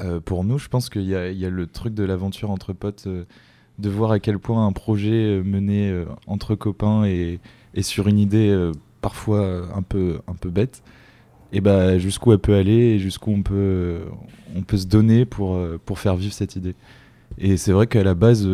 Euh, 0.00 0.20
pour 0.20 0.44
nous, 0.44 0.58
je 0.58 0.68
pense 0.68 0.88
qu'il 0.88 1.02
y, 1.02 1.14
a- 1.14 1.28
il 1.30 1.38
y 1.38 1.44
a 1.44 1.50
le 1.50 1.66
truc 1.66 1.92
de 1.92 2.04
l'aventure 2.04 2.50
entre 2.50 2.72
potes, 2.72 3.04
euh, 3.06 3.24
de 3.78 3.88
voir 3.88 4.10
à 4.10 4.20
quel 4.20 4.38
point 4.38 4.66
un 4.66 4.72
projet 4.72 5.12
euh, 5.12 5.42
mené 5.42 5.88
euh, 5.88 6.04
entre 6.26 6.54
copains 6.54 7.04
et, 7.04 7.40
sur 7.80 8.08
une 8.08 8.18
idée 8.18 8.48
euh, 8.48 8.72
parfois 9.00 9.68
un 9.74 9.82
peu, 9.82 10.18
un 10.26 10.34
peu 10.34 10.50
bête, 10.50 10.82
et 11.52 11.60
bah, 11.60 11.96
jusqu'où 11.98 12.32
elle 12.32 12.40
peut 12.40 12.54
aller 12.54 12.72
et 12.72 12.98
jusqu'où 12.98 13.30
on 13.30 13.42
peut, 13.42 14.00
on 14.56 14.62
peut 14.62 14.76
se 14.76 14.86
donner 14.86 15.24
pour, 15.24 15.58
pour 15.84 15.98
faire 16.00 16.16
vivre 16.16 16.32
cette 16.32 16.56
idée. 16.56 16.74
Et 17.38 17.56
c'est 17.56 17.72
vrai 17.72 17.86
qu'à 17.86 18.02
la 18.02 18.14
base, 18.14 18.48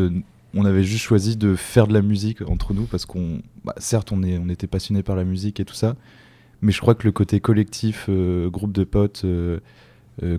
on 0.53 0.65
avait 0.65 0.85
juste 0.85 1.03
choisi 1.03 1.37
de 1.37 1.56
faire 1.56 1.87
de 1.87 1.94
la 1.94 2.03
musique 2.03 2.43
entre 2.43 2.75
nous 2.75 2.85
parce 2.85 3.06
qu'on, 3.06 3.41
bah, 3.65 3.75
certes, 3.79 4.12
on, 4.12 4.23
est, 4.23 4.38
on 4.38 4.50
était 4.50 4.67
passionné 4.67 5.03
par 5.03 5.17
la 5.17 5.25
musique 5.25 5.59
et 5.59 5.65
tout 5.65 5.75
ça, 5.75 5.97
mais 6.61 6.71
je 6.71 6.81
crois 6.81 6.94
que 6.94 7.06
le 7.06 7.12
côté 7.12 7.41
collectif, 7.41 8.11
groupe 8.11 8.73
de 8.73 8.85
potes, 8.85 9.25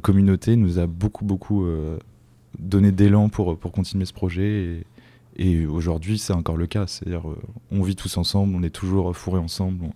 communauté 0.04 0.56
nous 0.56 0.78
a 0.78 0.86
beaucoup 0.86 1.26
beaucoup 1.26 1.66
donné 2.60 2.92
d'élan 2.92 3.30
pour, 3.30 3.58
pour 3.58 3.72
continuer 3.72 4.06
ce 4.06 4.14
projet 4.14 4.84
et, 5.38 5.44
et 5.62 5.66
aujourd'hui 5.66 6.18
c'est 6.18 6.34
encore 6.34 6.58
le 6.58 6.68
cas 6.68 6.88
c'est-à-dire 6.88 7.30
euh, 7.30 7.38
on 7.72 7.82
vit 7.84 7.96
tous 7.96 8.18
ensemble 8.18 8.56
on 8.56 8.64
est 8.64 8.70
toujours 8.70 9.16
fourrés 9.16 9.40
ensemble 9.40 9.84
on, 9.86 9.92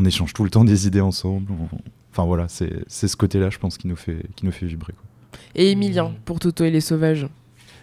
on 0.00 0.04
échange 0.04 0.32
tout 0.32 0.44
le 0.44 0.50
temps 0.50 0.64
des 0.64 0.86
idées 0.86 1.00
ensemble 1.00 1.52
on- 1.52 1.78
enfin 2.12 2.24
voilà 2.24 2.46
c'est 2.48 2.72
c'est 2.86 3.08
ce 3.08 3.16
côté 3.16 3.38
là 3.40 3.50
je 3.50 3.58
pense 3.58 3.78
qui 3.78 3.88
nous 3.88 3.96
fait 3.96 4.18
qui 4.36 4.44
nous 4.46 4.52
fait 4.52 4.66
vibrer 4.66 4.92
quoi. 4.92 5.02
Et 5.56 5.72
Emilien, 5.72 6.12
pour 6.24 6.38
Toto 6.38 6.64
et 6.64 6.70
les 6.70 6.80
Sauvages 6.80 7.26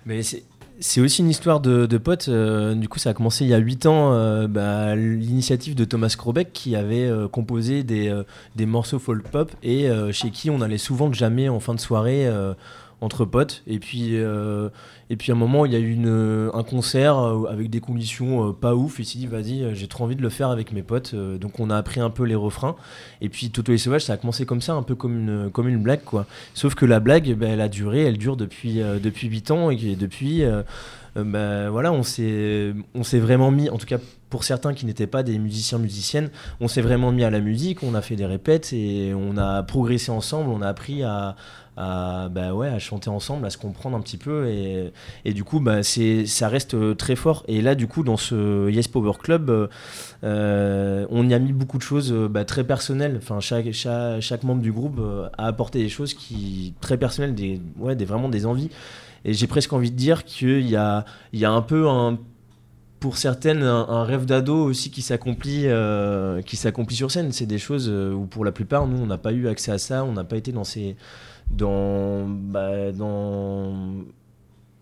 Mais 0.06 0.24
c'est. 0.24 0.44
C'est 0.84 1.00
aussi 1.00 1.22
une 1.22 1.30
histoire 1.30 1.60
de, 1.60 1.86
de 1.86 1.98
potes. 2.00 2.28
euh, 2.28 2.74
du 2.74 2.90
coup, 2.90 2.98
ça 2.98 3.12
a 3.12 3.14
commencé 3.14 3.44
il 3.46 3.50
y 3.50 3.54
a 3.54 3.60
8 3.60 3.86
ans. 3.86 4.14
euh, 4.14 4.48
bah, 4.48 4.96
L'initiative 4.96 5.76
de 5.76 5.86
Thomas 5.86 6.16
Krobeck 6.18 6.54
qui 6.54 6.76
avait 6.76 7.06
euh, 7.06 7.28
composé 7.28 7.84
des, 7.84 8.08
euh, 8.10 8.24
des 8.56 8.66
morceaux 8.66 8.98
folk 8.98 9.22
pop 9.30 9.52
et 9.62 9.88
euh, 9.92 10.12
chez 10.12 10.32
qui 10.32 10.50
on 10.50 10.60
allait 10.62 10.80
souvent 10.80 11.14
jamais 11.14 11.50
en 11.50 11.60
fin 11.60 11.76
de 11.76 11.80
soirée 11.80 12.26
euh, 12.26 12.56
entre 13.02 13.26
potes. 13.26 13.64
Et 13.68 13.80
puis, 13.80 14.18
euh, 14.18 14.70
et 15.10 15.18
puis 15.18 15.32
à 15.32 15.36
un 15.36 15.38
moment, 15.38 15.66
il 15.66 15.74
y 15.74 15.76
a 15.76 15.80
eu 15.80 15.92
une, 15.92 16.50
un 16.54 16.64
concert 16.64 17.18
euh, 17.18 17.46
avec 17.50 17.70
des 17.70 17.82
conditions 17.82 18.50
euh, 18.50 18.54
pas 18.54 18.76
ouf. 18.76 19.00
Et 19.00 19.04
il 19.04 19.06
s'est 19.06 19.18
dit, 19.18 19.28
vas-y, 19.28 19.64
euh, 19.64 19.74
j'ai 19.74 19.88
trop 19.88 20.06
envie 20.06 20.16
de 20.16 20.22
le 20.22 20.30
faire 20.30 20.50
avec 20.50 20.72
mes 20.72 20.84
potes. 20.84 21.12
Euh, 21.14 21.38
donc 21.38 21.60
on 21.60 21.70
a 21.70 21.76
appris 21.76 22.00
un 22.00 22.12
peu 22.12 22.24
les 22.24 22.36
refrains. 22.36 22.76
Et 23.20 23.30
puis 23.30 23.50
Toto 23.50 23.74
et 23.74 23.78
Sauvage, 23.78 24.04
ça 24.06 24.14
a 24.14 24.18
commencé 24.18 24.46
comme 24.46 24.62
ça, 24.62 24.74
un 24.74 24.84
peu 24.84 24.96
comme 24.96 25.18
une, 25.18 25.50
comme 25.52 25.68
une 25.68 25.82
blague, 25.82 26.04
quoi. 26.04 26.28
Sauf 26.54 26.76
que 26.76 26.86
la 26.86 27.00
blague, 27.00 27.34
ben, 27.36 27.52
elle 27.52 27.62
a 27.62 27.70
duré, 27.70 28.04
elle 28.04 28.18
dure 28.18 28.38
depuis, 28.38 28.82
euh, 28.82 29.00
depuis 29.00 29.28
8 29.28 29.52
ans. 29.52 29.72
Et 29.72 29.96
depuis, 29.96 30.44
euh, 30.44 30.62
euh, 31.18 31.24
ben, 31.24 31.70
voilà, 31.70 31.92
on 31.92 32.04
s'est 32.04 32.74
vraiment 33.14 33.52
mis, 33.52 33.70
en 33.70 33.78
tout 33.78 33.86
cas 33.88 33.98
pour 34.30 34.46
certains 34.46 34.74
qui 34.74 34.86
n'étaient 34.86 35.08
pas 35.08 35.24
des 35.24 35.38
musiciens 35.38 35.78
musiciennes, 35.78 36.30
on 36.62 36.70
s'est 36.70 36.82
vraiment 36.82 37.12
mis 37.12 37.26
à 37.26 37.30
la 37.30 37.42
musique, 37.42 37.84
on 37.84 37.94
a 37.96 38.02
fait 38.02 38.16
des 38.16 38.26
répètes 38.26 38.72
et 38.72 39.14
on 39.14 39.38
a 39.38 39.62
progressé 39.62 40.10
ensemble, 40.10 40.50
on 40.52 40.62
a 40.62 40.70
appris 40.70 41.04
à, 41.04 41.36
à, 41.78 42.28
bah 42.30 42.54
ouais, 42.54 42.68
à 42.68 42.80
chanter 42.80 43.10
ensemble, 43.10 43.46
à 43.46 43.50
se 43.50 43.58
comprendre 43.58 43.96
un 43.96 44.02
petit 44.02 44.18
peu 44.18 44.48
et, 44.50 44.92
et 45.24 45.34
du 45.34 45.44
coup 45.44 45.60
bah, 45.60 45.84
ça 45.84 46.48
reste 46.48 46.74
euh, 46.74 46.94
très 46.94 47.16
fort. 47.16 47.44
Et 47.48 47.62
là 47.62 47.76
du 47.76 47.88
coup 47.88 48.04
dans 48.04 48.18
ce 48.18 48.70
Yes 48.70 48.88
Power 48.88 49.14
Club, 49.22 49.70
euh, 50.24 51.06
on 51.10 51.30
y 51.30 51.34
a 51.34 51.40
mis 51.40 51.54
beaucoup 51.54 51.78
de 51.78 51.84
choses 51.84 52.12
euh, 52.12 52.28
bah, 52.28 52.46
très 52.46 52.64
personnelles. 52.64 53.18
Enfin 53.18 53.40
chaque, 53.40 53.72
chaque, 53.72 54.44
membre 54.44 54.62
du 54.62 54.72
groupe 54.72 55.00
a 55.38 55.48
apporté 55.48 55.80
des 55.80 55.90
choses 55.90 56.14
qui 56.14 56.74
très 56.82 56.98
personnelles, 56.98 57.36
des, 57.36 57.62
ouais, 57.78 57.96
des, 57.96 58.06
vraiment 58.06 58.30
des 58.30 58.46
envies. 58.46 58.70
Et 59.24 59.34
j'ai 59.34 59.48
presque 59.48 59.72
envie 59.72 59.92
de 59.92 59.96
dire 59.96 60.26
qu'il 60.26 60.68
y 60.68 60.76
a, 60.76 61.06
y 61.32 61.46
a 61.46 61.52
un 61.52 61.62
peu 61.62 61.88
un 61.88 62.18
pour 63.00 63.18
certaines 63.18 63.64
un, 63.64 64.04
rêve 64.04 64.26
d'ado 64.26 64.56
aussi 64.56 64.92
qui 64.92 65.02
s'accomplit 65.02 65.66
qui 66.46 66.56
s'accomplit 66.56 66.96
sur 66.96 67.10
scène 67.10 67.32
c'est 67.32 67.48
des 67.48 67.58
choses 67.58 67.90
où 67.90 68.28
pour 68.28 68.46
la 68.46 68.52
plupart 68.52 68.86
nous 68.86 69.02
on 69.02 69.08
n'a 69.08 69.18
pas 69.18 69.32
eu 69.32 69.48
accès 69.48 69.72
à 69.72 69.80
ça 69.80 70.04
on 70.04 70.12
n'a 70.12 70.24
pas 70.24 70.38
été 70.38 70.52
dans 70.52 70.64
ces 70.64 70.96
dans 71.58 72.28
bah, 72.28 72.92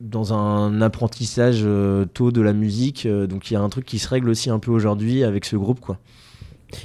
dans 0.01 0.33
un 0.33 0.81
apprentissage 0.81 1.61
euh, 1.63 2.05
tôt 2.05 2.31
de 2.31 2.41
la 2.41 2.53
musique 2.53 3.05
euh, 3.05 3.27
donc 3.27 3.51
il 3.51 3.53
y 3.53 3.57
a 3.57 3.61
un 3.61 3.69
truc 3.69 3.85
qui 3.85 3.99
se 3.99 4.07
règle 4.07 4.29
aussi 4.29 4.49
un 4.49 4.59
peu 4.59 4.71
aujourd'hui 4.71 5.23
avec 5.23 5.45
ce 5.45 5.55
groupe 5.55 5.79
quoi 5.79 5.97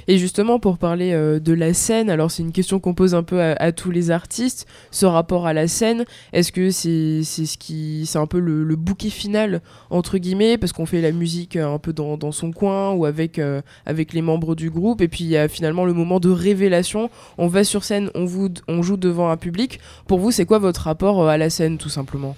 Et 0.07 0.17
justement, 0.17 0.59
pour 0.59 0.77
parler 0.77 1.13
euh, 1.13 1.39
de 1.39 1.53
la 1.53 1.73
scène, 1.73 2.09
alors 2.09 2.31
c'est 2.31 2.43
une 2.43 2.51
question 2.51 2.79
qu'on 2.79 2.93
pose 2.93 3.15
un 3.15 3.23
peu 3.23 3.41
à, 3.41 3.71
tous 3.71 3.91
les 3.91 4.11
artistes, 4.11 4.67
ce 4.91 5.05
rapport 5.05 5.47
à 5.47 5.53
la 5.53 5.67
scène, 5.67 6.05
est-ce 6.33 6.51
que 6.51 6.69
c'est 6.69 7.21
c'est 7.23 7.45
ce 7.45 7.57
qui 7.57 8.05
c'est 8.05 8.17
un 8.17 8.27
peu 8.27 8.39
le, 8.39 8.75
bouquet 8.75 9.09
final 9.09 9.61
entre 9.89 10.17
guillemets 10.17 10.57
parce 10.57 10.73
qu'on 10.73 10.85
fait 10.85 11.01
la 11.01 11.11
musique 11.11 11.55
euh, 11.55 11.73
un 11.73 11.79
peu 11.79 11.93
dans, 11.93 12.17
dans 12.17 12.33
son 12.33 12.51
coin 12.51 12.91
ou 12.91 13.05
avec 13.05 13.39
euh, 13.39 13.61
avec 13.85 14.11
les 14.13 14.21
membres 14.21 14.53
du 14.53 14.69
groupe 14.69 15.01
et 15.01 15.07
puis 15.07 15.23
il 15.23 15.29
y 15.29 15.37
a 15.37 15.47
finalement 15.47 15.85
le 15.85 15.93
moment 15.93 16.19
de 16.19 16.29
révélation, 16.29 17.09
on 17.37 17.47
va 17.47 17.63
sur 17.63 17.83
scène, 17.83 18.09
on 18.15 18.25
vous 18.25 18.49
on 18.67 18.81
joue 18.81 18.97
devant 18.97 19.29
un 19.29 19.37
public. 19.37 19.79
Pour 20.07 20.19
vous, 20.19 20.31
c'est 20.31 20.45
quoi 20.45 20.59
votre 20.59 20.81
rapport 20.81 21.27
à 21.27 21.37
la 21.37 21.49
scène 21.49 21.77
tout 21.77 21.89
simplement? 21.89 22.35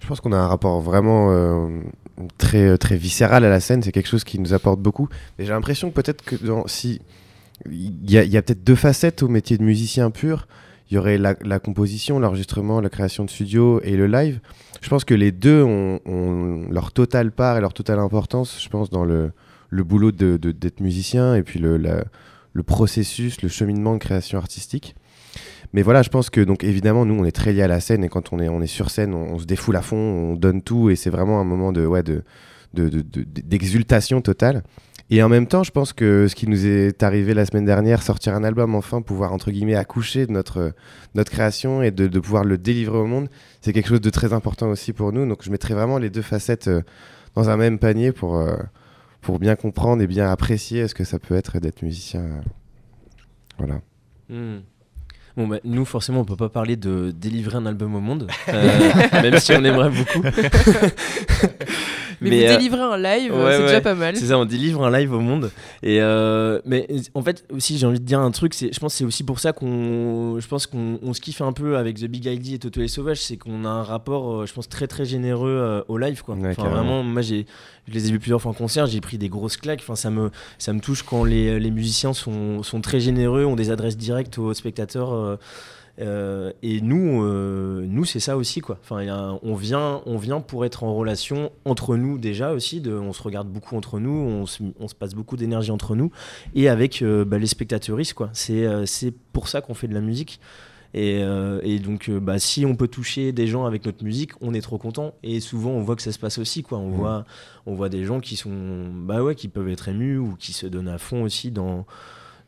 Je 0.00 0.06
pense 0.06 0.20
qu'on 0.20 0.32
a 0.32 0.38
un 0.38 0.46
rapport 0.46 0.80
vraiment 0.80 1.30
très, 2.38 2.76
très 2.78 2.96
viscéral 2.96 3.44
à 3.44 3.48
la 3.48 3.60
scène. 3.60 3.82
C'est 3.82 3.92
quelque 3.92 4.08
chose 4.08 4.24
qui 4.24 4.38
nous 4.38 4.54
apporte 4.54 4.80
beaucoup. 4.80 5.08
Mais 5.38 5.44
j'ai 5.44 5.52
l'impression 5.52 5.90
peut-être 5.90 6.24
que 6.24 6.36
dans, 6.36 6.66
si 6.66 7.00
il 7.70 8.10
y 8.10 8.36
a, 8.36 8.42
peut-être 8.42 8.64
deux 8.64 8.74
facettes 8.74 9.22
au 9.22 9.28
métier 9.28 9.58
de 9.58 9.64
musicien 9.64 10.10
pur. 10.10 10.46
il 10.90 10.94
y 10.94 10.98
aurait 10.98 11.18
la, 11.18 11.58
composition, 11.58 12.18
l'enregistrement, 12.18 12.80
la 12.80 12.88
création 12.88 13.24
de 13.24 13.30
studio 13.30 13.80
et 13.82 13.96
le 13.96 14.06
live. 14.06 14.40
Je 14.80 14.88
pense 14.88 15.04
que 15.04 15.14
les 15.14 15.32
deux 15.32 15.62
ont, 15.62 16.68
leur 16.70 16.92
totale 16.92 17.32
part 17.32 17.58
et 17.58 17.60
leur 17.60 17.74
totale 17.74 17.98
importance, 17.98 18.62
je 18.62 18.68
pense, 18.68 18.90
dans 18.90 19.04
le, 19.04 19.32
le 19.70 19.84
boulot 19.84 20.12
d'être 20.12 20.40
de, 20.40 20.52
d'être 20.52 20.80
musicien 20.80 21.34
et 21.34 21.42
puis 21.42 21.58
le, 21.58 21.76
le 21.78 22.62
processus, 22.62 23.42
le 23.42 23.48
cheminement 23.48 23.94
de 23.94 23.98
création 23.98 24.38
artistique. 24.38 24.94
Mais 25.74 25.82
voilà, 25.82 26.02
je 26.02 26.08
pense 26.08 26.30
que 26.30 26.40
donc 26.40 26.64
évidemment 26.64 27.04
nous 27.04 27.14
on 27.14 27.24
est 27.24 27.32
très 27.32 27.52
liés 27.52 27.62
à 27.62 27.68
la 27.68 27.80
scène 27.80 28.02
et 28.04 28.08
quand 28.08 28.32
on 28.32 28.38
est 28.40 28.48
on 28.48 28.60
est 28.62 28.66
sur 28.66 28.90
scène, 28.90 29.14
on, 29.14 29.38
se 29.38 29.44
défoule 29.44 29.76
à 29.76 29.82
fond, 29.82 29.96
on 29.96 30.34
donne 30.34 30.62
tout 30.62 30.88
et 30.90 30.96
c'est 30.96 31.10
vraiment 31.10 31.40
un 31.40 31.44
moment 31.44 31.72
de 31.72 31.84
ouais 31.86 32.02
de 32.02 32.22
de- 32.74 32.88
de- 32.88 33.02
de- 33.02 33.24
d'exultation 33.24 34.20
totale. 34.20 34.62
Et 35.10 35.22
en 35.22 35.30
même 35.30 35.46
temps, 35.46 35.62
je 35.62 35.70
pense 35.70 35.94
que 35.94 36.28
ce 36.28 36.34
qui 36.34 36.46
nous 36.46 36.66
est 36.66 37.02
arrivé 37.02 37.32
la 37.32 37.46
semaine 37.46 37.64
dernière, 37.64 38.02
sortir 38.02 38.34
un 38.34 38.44
album, 38.44 38.74
enfin 38.74 39.00
pouvoir 39.00 39.32
entre 39.32 39.50
guillemets 39.50 39.74
accoucher 39.74 40.26
de 40.26 40.32
notre 40.32 40.72
notre 41.14 41.30
création 41.30 41.82
et 41.82 41.90
de, 41.90 42.18
pouvoir 42.20 42.44
le 42.44 42.58
délivrer 42.58 42.98
au 42.98 43.06
monde, 43.06 43.28
c'est 43.62 43.72
quelque 43.72 43.88
chose 43.88 44.02
de 44.02 44.10
très 44.10 44.34
important 44.34 44.68
aussi 44.68 44.92
pour 44.92 45.12
nous. 45.12 45.26
Donc 45.26 45.42
je 45.42 45.50
mettrai 45.50 45.72
vraiment 45.72 45.96
les 45.98 46.10
deux 46.10 46.20
facettes 46.22 46.68
euh, 46.68 46.82
dans 47.34 47.48
un 47.48 47.56
même 47.56 47.78
panier 47.78 48.12
pour 48.12 48.36
euh, 48.36 48.56
pour 49.22 49.38
bien 49.38 49.56
comprendre 49.56 50.02
et 50.02 50.06
bien 50.06 50.30
apprécier 50.30 50.88
ce 50.88 50.94
que 50.94 51.04
ça 51.04 51.18
peut 51.18 51.34
être 51.36 51.58
d'être 51.58 51.82
musicien. 51.82 52.20
euh. 52.20 52.40
Voilà. 53.58 53.80
Hmm. 54.28 54.58
Bon, 55.38 55.46
bah, 55.46 55.60
nous, 55.62 55.84
forcément, 55.84 56.22
on 56.22 56.24
peut 56.24 56.34
pas 56.34 56.48
parler 56.48 56.74
de 56.74 57.12
délivrer 57.12 57.58
un 57.58 57.66
album 57.66 57.94
au 57.94 58.00
monde, 58.00 58.26
euh, 58.48 59.22
même 59.22 59.38
si 59.38 59.52
on 59.52 59.62
aimerait 59.62 59.90
beaucoup. 59.90 60.20
Mais, 62.20 62.30
Mais, 62.30 62.38
vous 62.38 62.52
euh, 62.52 62.56
délivrez 62.56 62.80
un 62.80 62.96
live, 62.96 63.32
ouais, 63.32 63.52
c'est 63.52 63.58
ouais. 63.58 63.66
déjà 63.66 63.80
pas 63.80 63.94
mal. 63.94 64.16
C'est 64.16 64.26
ça, 64.26 64.38
on 64.38 64.44
délivre 64.44 64.84
un 64.84 64.90
live 64.90 65.12
au 65.12 65.20
monde. 65.20 65.52
Et 65.84 66.00
euh, 66.00 66.58
mais 66.64 66.88
en 67.14 67.22
fait, 67.22 67.44
aussi, 67.52 67.78
j'ai 67.78 67.86
envie 67.86 68.00
de 68.00 68.04
dire 68.04 68.18
un 68.18 68.32
truc. 68.32 68.54
C'est, 68.54 68.74
je 68.74 68.80
pense, 68.80 68.94
que 68.94 68.98
c'est 68.98 69.04
aussi 69.04 69.22
pour 69.22 69.38
ça 69.38 69.52
qu'on, 69.52 70.40
je 70.40 70.48
pense 70.48 70.66
qu'on 70.66 70.98
on 71.00 71.14
se 71.14 71.20
kiffe 71.20 71.40
un 71.40 71.52
peu 71.52 71.76
avec 71.76 71.98
The 71.98 72.06
Big 72.06 72.26
ID 72.26 72.54
et 72.54 72.58
Toto 72.58 72.80
les 72.80 72.88
Sauvages, 72.88 73.20
c'est 73.20 73.36
qu'on 73.36 73.64
a 73.64 73.68
un 73.68 73.84
rapport, 73.84 74.46
je 74.46 74.52
pense, 74.52 74.68
très 74.68 74.88
très 74.88 75.04
généreux 75.04 75.48
euh, 75.48 75.82
au 75.86 75.96
live, 75.96 76.22
quoi. 76.22 76.34
Ouais, 76.34 76.50
Enfin, 76.58 76.68
vraiment, 76.68 77.04
moi, 77.04 77.22
j'ai, 77.22 77.46
je 77.88 77.92
les 77.92 78.08
ai 78.08 78.12
vus 78.12 78.18
plusieurs 78.18 78.40
fois 78.40 78.50
en 78.50 78.54
concert, 78.54 78.86
j'ai 78.86 79.00
pris 79.00 79.18
des 79.18 79.28
grosses 79.28 79.56
claques. 79.56 79.80
Enfin, 79.82 79.96
ça 79.96 80.10
me, 80.10 80.30
ça 80.58 80.72
me 80.72 80.80
touche 80.80 81.02
quand 81.02 81.24
les, 81.24 81.58
les 81.58 81.70
musiciens 81.70 82.12
sont, 82.12 82.62
sont 82.62 82.80
très 82.80 83.00
généreux, 83.00 83.44
ont 83.44 83.56
des 83.56 83.70
adresses 83.70 83.96
directes 83.96 84.38
aux 84.38 84.54
spectateurs. 84.54 85.12
euh, 85.12 85.36
euh, 86.00 86.52
et 86.62 86.80
nous, 86.80 87.24
euh, 87.24 87.84
nous 87.88 88.04
c'est 88.04 88.20
ça 88.20 88.36
aussi 88.36 88.60
quoi. 88.60 88.78
Enfin, 88.82 89.38
on 89.42 89.54
vient, 89.54 90.00
on 90.06 90.16
vient 90.16 90.40
pour 90.40 90.64
être 90.64 90.84
en 90.84 90.94
relation 90.94 91.50
entre 91.64 91.96
nous 91.96 92.18
déjà 92.18 92.52
aussi. 92.52 92.82
On 92.86 93.12
se 93.12 93.22
regarde 93.22 93.48
beaucoup 93.48 93.76
entre 93.76 93.98
nous, 93.98 94.10
on 94.10 94.46
se, 94.46 94.62
passe 94.98 95.14
beaucoup 95.14 95.36
d'énergie 95.36 95.70
entre 95.70 95.96
nous 95.96 96.12
et 96.54 96.68
avec 96.68 97.02
euh, 97.02 97.24
bah, 97.24 97.38
les 97.38 97.46
spectateuristes 97.46 98.14
quoi. 98.14 98.30
C'est 98.32 99.12
pour 99.32 99.48
ça 99.48 99.60
qu'on 99.60 99.74
fait 99.74 99.88
de 99.88 99.94
la 99.94 100.00
musique. 100.00 100.40
Et, 100.94 101.18
euh, 101.22 101.60
et 101.62 101.78
donc, 101.78 102.08
euh, 102.08 102.18
bah, 102.18 102.38
si 102.38 102.64
on 102.64 102.74
peut 102.74 102.88
toucher 102.88 103.32
des 103.32 103.46
gens 103.46 103.66
avec 103.66 103.84
notre 103.84 104.02
musique, 104.04 104.32
on 104.40 104.54
est 104.54 104.60
trop 104.62 104.78
content. 104.78 105.14
Et 105.22 105.40
souvent, 105.40 105.70
on 105.70 105.82
voit 105.82 105.96
que 105.96 106.02
ça 106.02 106.12
se 106.12 106.18
passe 106.18 106.38
aussi, 106.38 106.62
quoi. 106.62 106.78
On 106.78 106.88
voit, 106.90 107.24
on 107.66 107.74
voit 107.74 107.88
des 107.90 108.04
gens 108.04 108.20
qui 108.20 108.36
sont, 108.36 108.50
bah 108.94 109.22
ouais, 109.22 109.34
qui 109.34 109.48
peuvent 109.48 109.68
être 109.68 109.88
émus 109.88 110.16
ou 110.18 110.34
qui 110.38 110.52
se 110.52 110.66
donnent 110.66 110.88
à 110.88 110.96
fond 110.98 111.22
aussi 111.24 111.50
dans, 111.50 111.84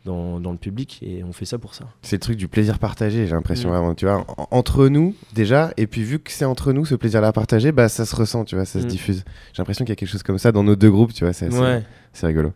dans, 0.06 0.40
dans 0.40 0.52
le 0.52 0.56
public. 0.56 0.99
Et 1.02 1.23
on 1.23 1.32
fait 1.35 1.44
ça 1.44 1.59
pour 1.59 1.75
ça. 1.75 1.85
C'est 2.00 2.16
le 2.16 2.20
truc 2.20 2.38
du 2.38 2.49
plaisir 2.49 2.78
partagé, 2.78 3.26
j'ai 3.26 3.32
l'impression 3.35 3.68
Mm. 3.68 3.73
vraiment, 3.73 3.94
tu 3.94 4.06
vois, 4.06 4.25
en- 4.38 4.49
entre 4.50 4.88
nous 4.88 5.14
déjà, 5.35 5.73
et 5.76 5.87
puis 5.87 6.02
vu 6.02 6.18
que 6.18 6.32
c'est 6.32 6.47
entre 6.47 6.73
nous 6.73 6.87
ce 6.87 6.94
plaisir-là 6.94 7.32
partagé, 7.35 7.73
bah 7.73 7.90
ça 7.90 8.06
se 8.06 8.16
ressent, 8.16 8.47
tu 8.47 8.54
vois, 8.54 8.64
ça 8.64 8.80
se 8.80 8.87
Mm. 8.87 8.88
diffuse. 8.88 9.25
J'ai 9.52 9.61
l'impression 9.61 9.85
qu'il 9.85 9.90
y 9.92 9.92
a 9.92 9.97
quelque 9.97 10.09
chose 10.09 10.23
comme 10.23 10.38
ça 10.38 10.50
dans 10.50 10.64
nos 10.64 10.76
deux 10.76 10.90
groupes, 10.90 11.12
tu 11.12 11.25
vois, 11.25 11.35
c'est 11.35 11.49
assez- 11.49 11.59
Ouais. 11.59 11.82
c'est 12.14 12.26
rigolo. 12.26 12.52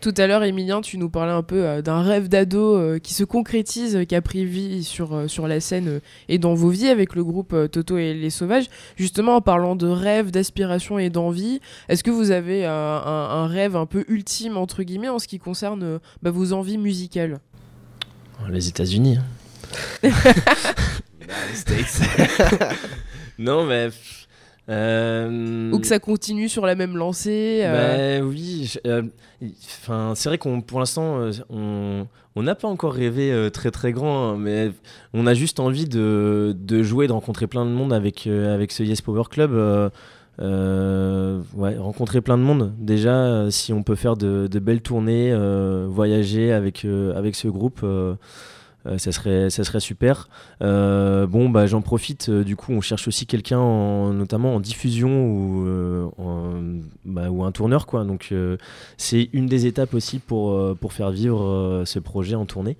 Tout 0.00 0.14
à 0.16 0.28
l'heure, 0.28 0.44
Emilien, 0.44 0.80
tu 0.80 0.96
nous 0.96 1.10
parlais 1.10 1.32
un 1.32 1.42
peu 1.42 1.64
euh, 1.64 1.82
d'un 1.82 2.02
rêve 2.02 2.28
d'ado 2.28 2.76
euh, 2.76 2.98
qui 3.00 3.14
se 3.14 3.24
concrétise, 3.24 3.96
euh, 3.96 4.04
qui 4.04 4.14
a 4.14 4.22
pris 4.22 4.44
vie 4.44 4.84
sur, 4.84 5.12
euh, 5.12 5.26
sur 5.26 5.48
la 5.48 5.58
scène 5.58 5.88
euh, 5.88 6.00
et 6.28 6.38
dans 6.38 6.54
vos 6.54 6.68
vies 6.68 6.88
avec 6.88 7.16
le 7.16 7.24
groupe 7.24 7.52
euh, 7.52 7.66
Toto 7.66 7.98
et 7.98 8.14
les 8.14 8.30
Sauvages. 8.30 8.66
Justement, 8.96 9.34
en 9.34 9.40
parlant 9.40 9.74
de 9.74 9.88
rêve, 9.88 10.30
d'aspiration 10.30 11.00
et 11.00 11.10
d'envie, 11.10 11.60
est-ce 11.88 12.04
que 12.04 12.12
vous 12.12 12.30
avez 12.30 12.64
euh, 12.64 12.70
un, 12.70 13.42
un 13.42 13.46
rêve 13.48 13.74
un 13.74 13.86
peu 13.86 14.04
ultime, 14.06 14.56
entre 14.56 14.84
guillemets, 14.84 15.08
en 15.08 15.18
ce 15.18 15.26
qui 15.26 15.40
concerne 15.40 15.82
euh, 15.82 15.98
bah, 16.22 16.30
vos 16.30 16.52
envies 16.52 16.78
musicales? 16.78 17.40
Les 18.48 18.68
États-Unis. 18.68 19.18
hein. 20.04 20.10
non, 23.38 23.64
mais. 23.64 23.88
Euh, 24.68 25.70
Ou 25.72 25.78
que 25.78 25.86
ça 25.86 25.98
continue 25.98 26.48
sur 26.48 26.66
la 26.66 26.74
même 26.74 26.96
lancée 26.96 27.60
euh, 27.64 28.20
Bah 28.20 28.26
oui, 28.26 28.74
euh, 28.86 29.02
c'est 30.14 30.28
vrai 30.28 30.38
qu'on 30.38 30.60
pour 30.60 30.78
l'instant 30.78 31.30
on 31.48 32.06
on 32.36 32.42
n'a 32.42 32.54
pas 32.54 32.68
encore 32.68 32.92
rêvé 32.92 33.48
très 33.52 33.70
très 33.70 33.92
grand, 33.92 34.30
hein, 34.30 34.36
mais 34.38 34.70
on 35.12 35.26
a 35.26 35.34
juste 35.34 35.58
envie 35.58 35.86
de, 35.86 36.54
de 36.56 36.82
jouer, 36.82 37.08
de 37.08 37.12
rencontrer 37.12 37.46
plein 37.46 37.64
de 37.64 37.70
monde 37.70 37.92
avec 37.92 38.26
avec 38.26 38.70
ce 38.72 38.82
Yes 38.82 39.00
Power 39.00 39.24
Club. 39.28 39.52
ouais, 40.40 41.76
rencontrer 41.78 42.20
plein 42.20 42.38
de 42.38 42.42
monde. 42.42 42.74
Déjà, 42.78 43.50
si 43.50 43.72
on 43.72 43.82
peut 43.82 43.96
faire 43.96 44.16
de, 44.16 44.46
de 44.46 44.58
belles 44.58 44.82
tournées, 44.82 45.34
voyager 45.88 46.52
avec 46.52 46.84
avec 46.84 47.34
ce 47.34 47.48
groupe. 47.48 47.84
Euh, 48.88 48.98
ça 48.98 49.12
serait, 49.12 49.50
ça 49.50 49.64
serait 49.64 49.80
super. 49.80 50.28
Euh, 50.62 51.26
bon, 51.26 51.50
bah, 51.50 51.66
j'en 51.66 51.82
profite. 51.82 52.28
euh, 52.28 52.44
du 52.44 52.56
coup, 52.56 52.72
on 52.72 52.80
cherche 52.80 53.06
aussi 53.08 53.26
quelqu'un, 53.26 53.58
en- 53.58 54.12
notamment 54.12 54.54
en 54.54 54.60
diffusion 54.60 55.26
ou, 55.30 56.10
bah, 57.04 57.28
un 57.28 57.52
tourneur, 57.52 57.86
quoi. 57.86 58.04
Donc, 58.04 58.32
c'est 58.96 59.28
une 59.32 59.46
des 59.46 59.66
étapes 59.66 59.94
aussi 59.94 60.18
pour, 60.18 60.76
faire 60.90 61.10
vivre 61.10 61.82
ce 61.86 61.98
projet 61.98 62.34
en 62.34 62.46
tournée. 62.46 62.76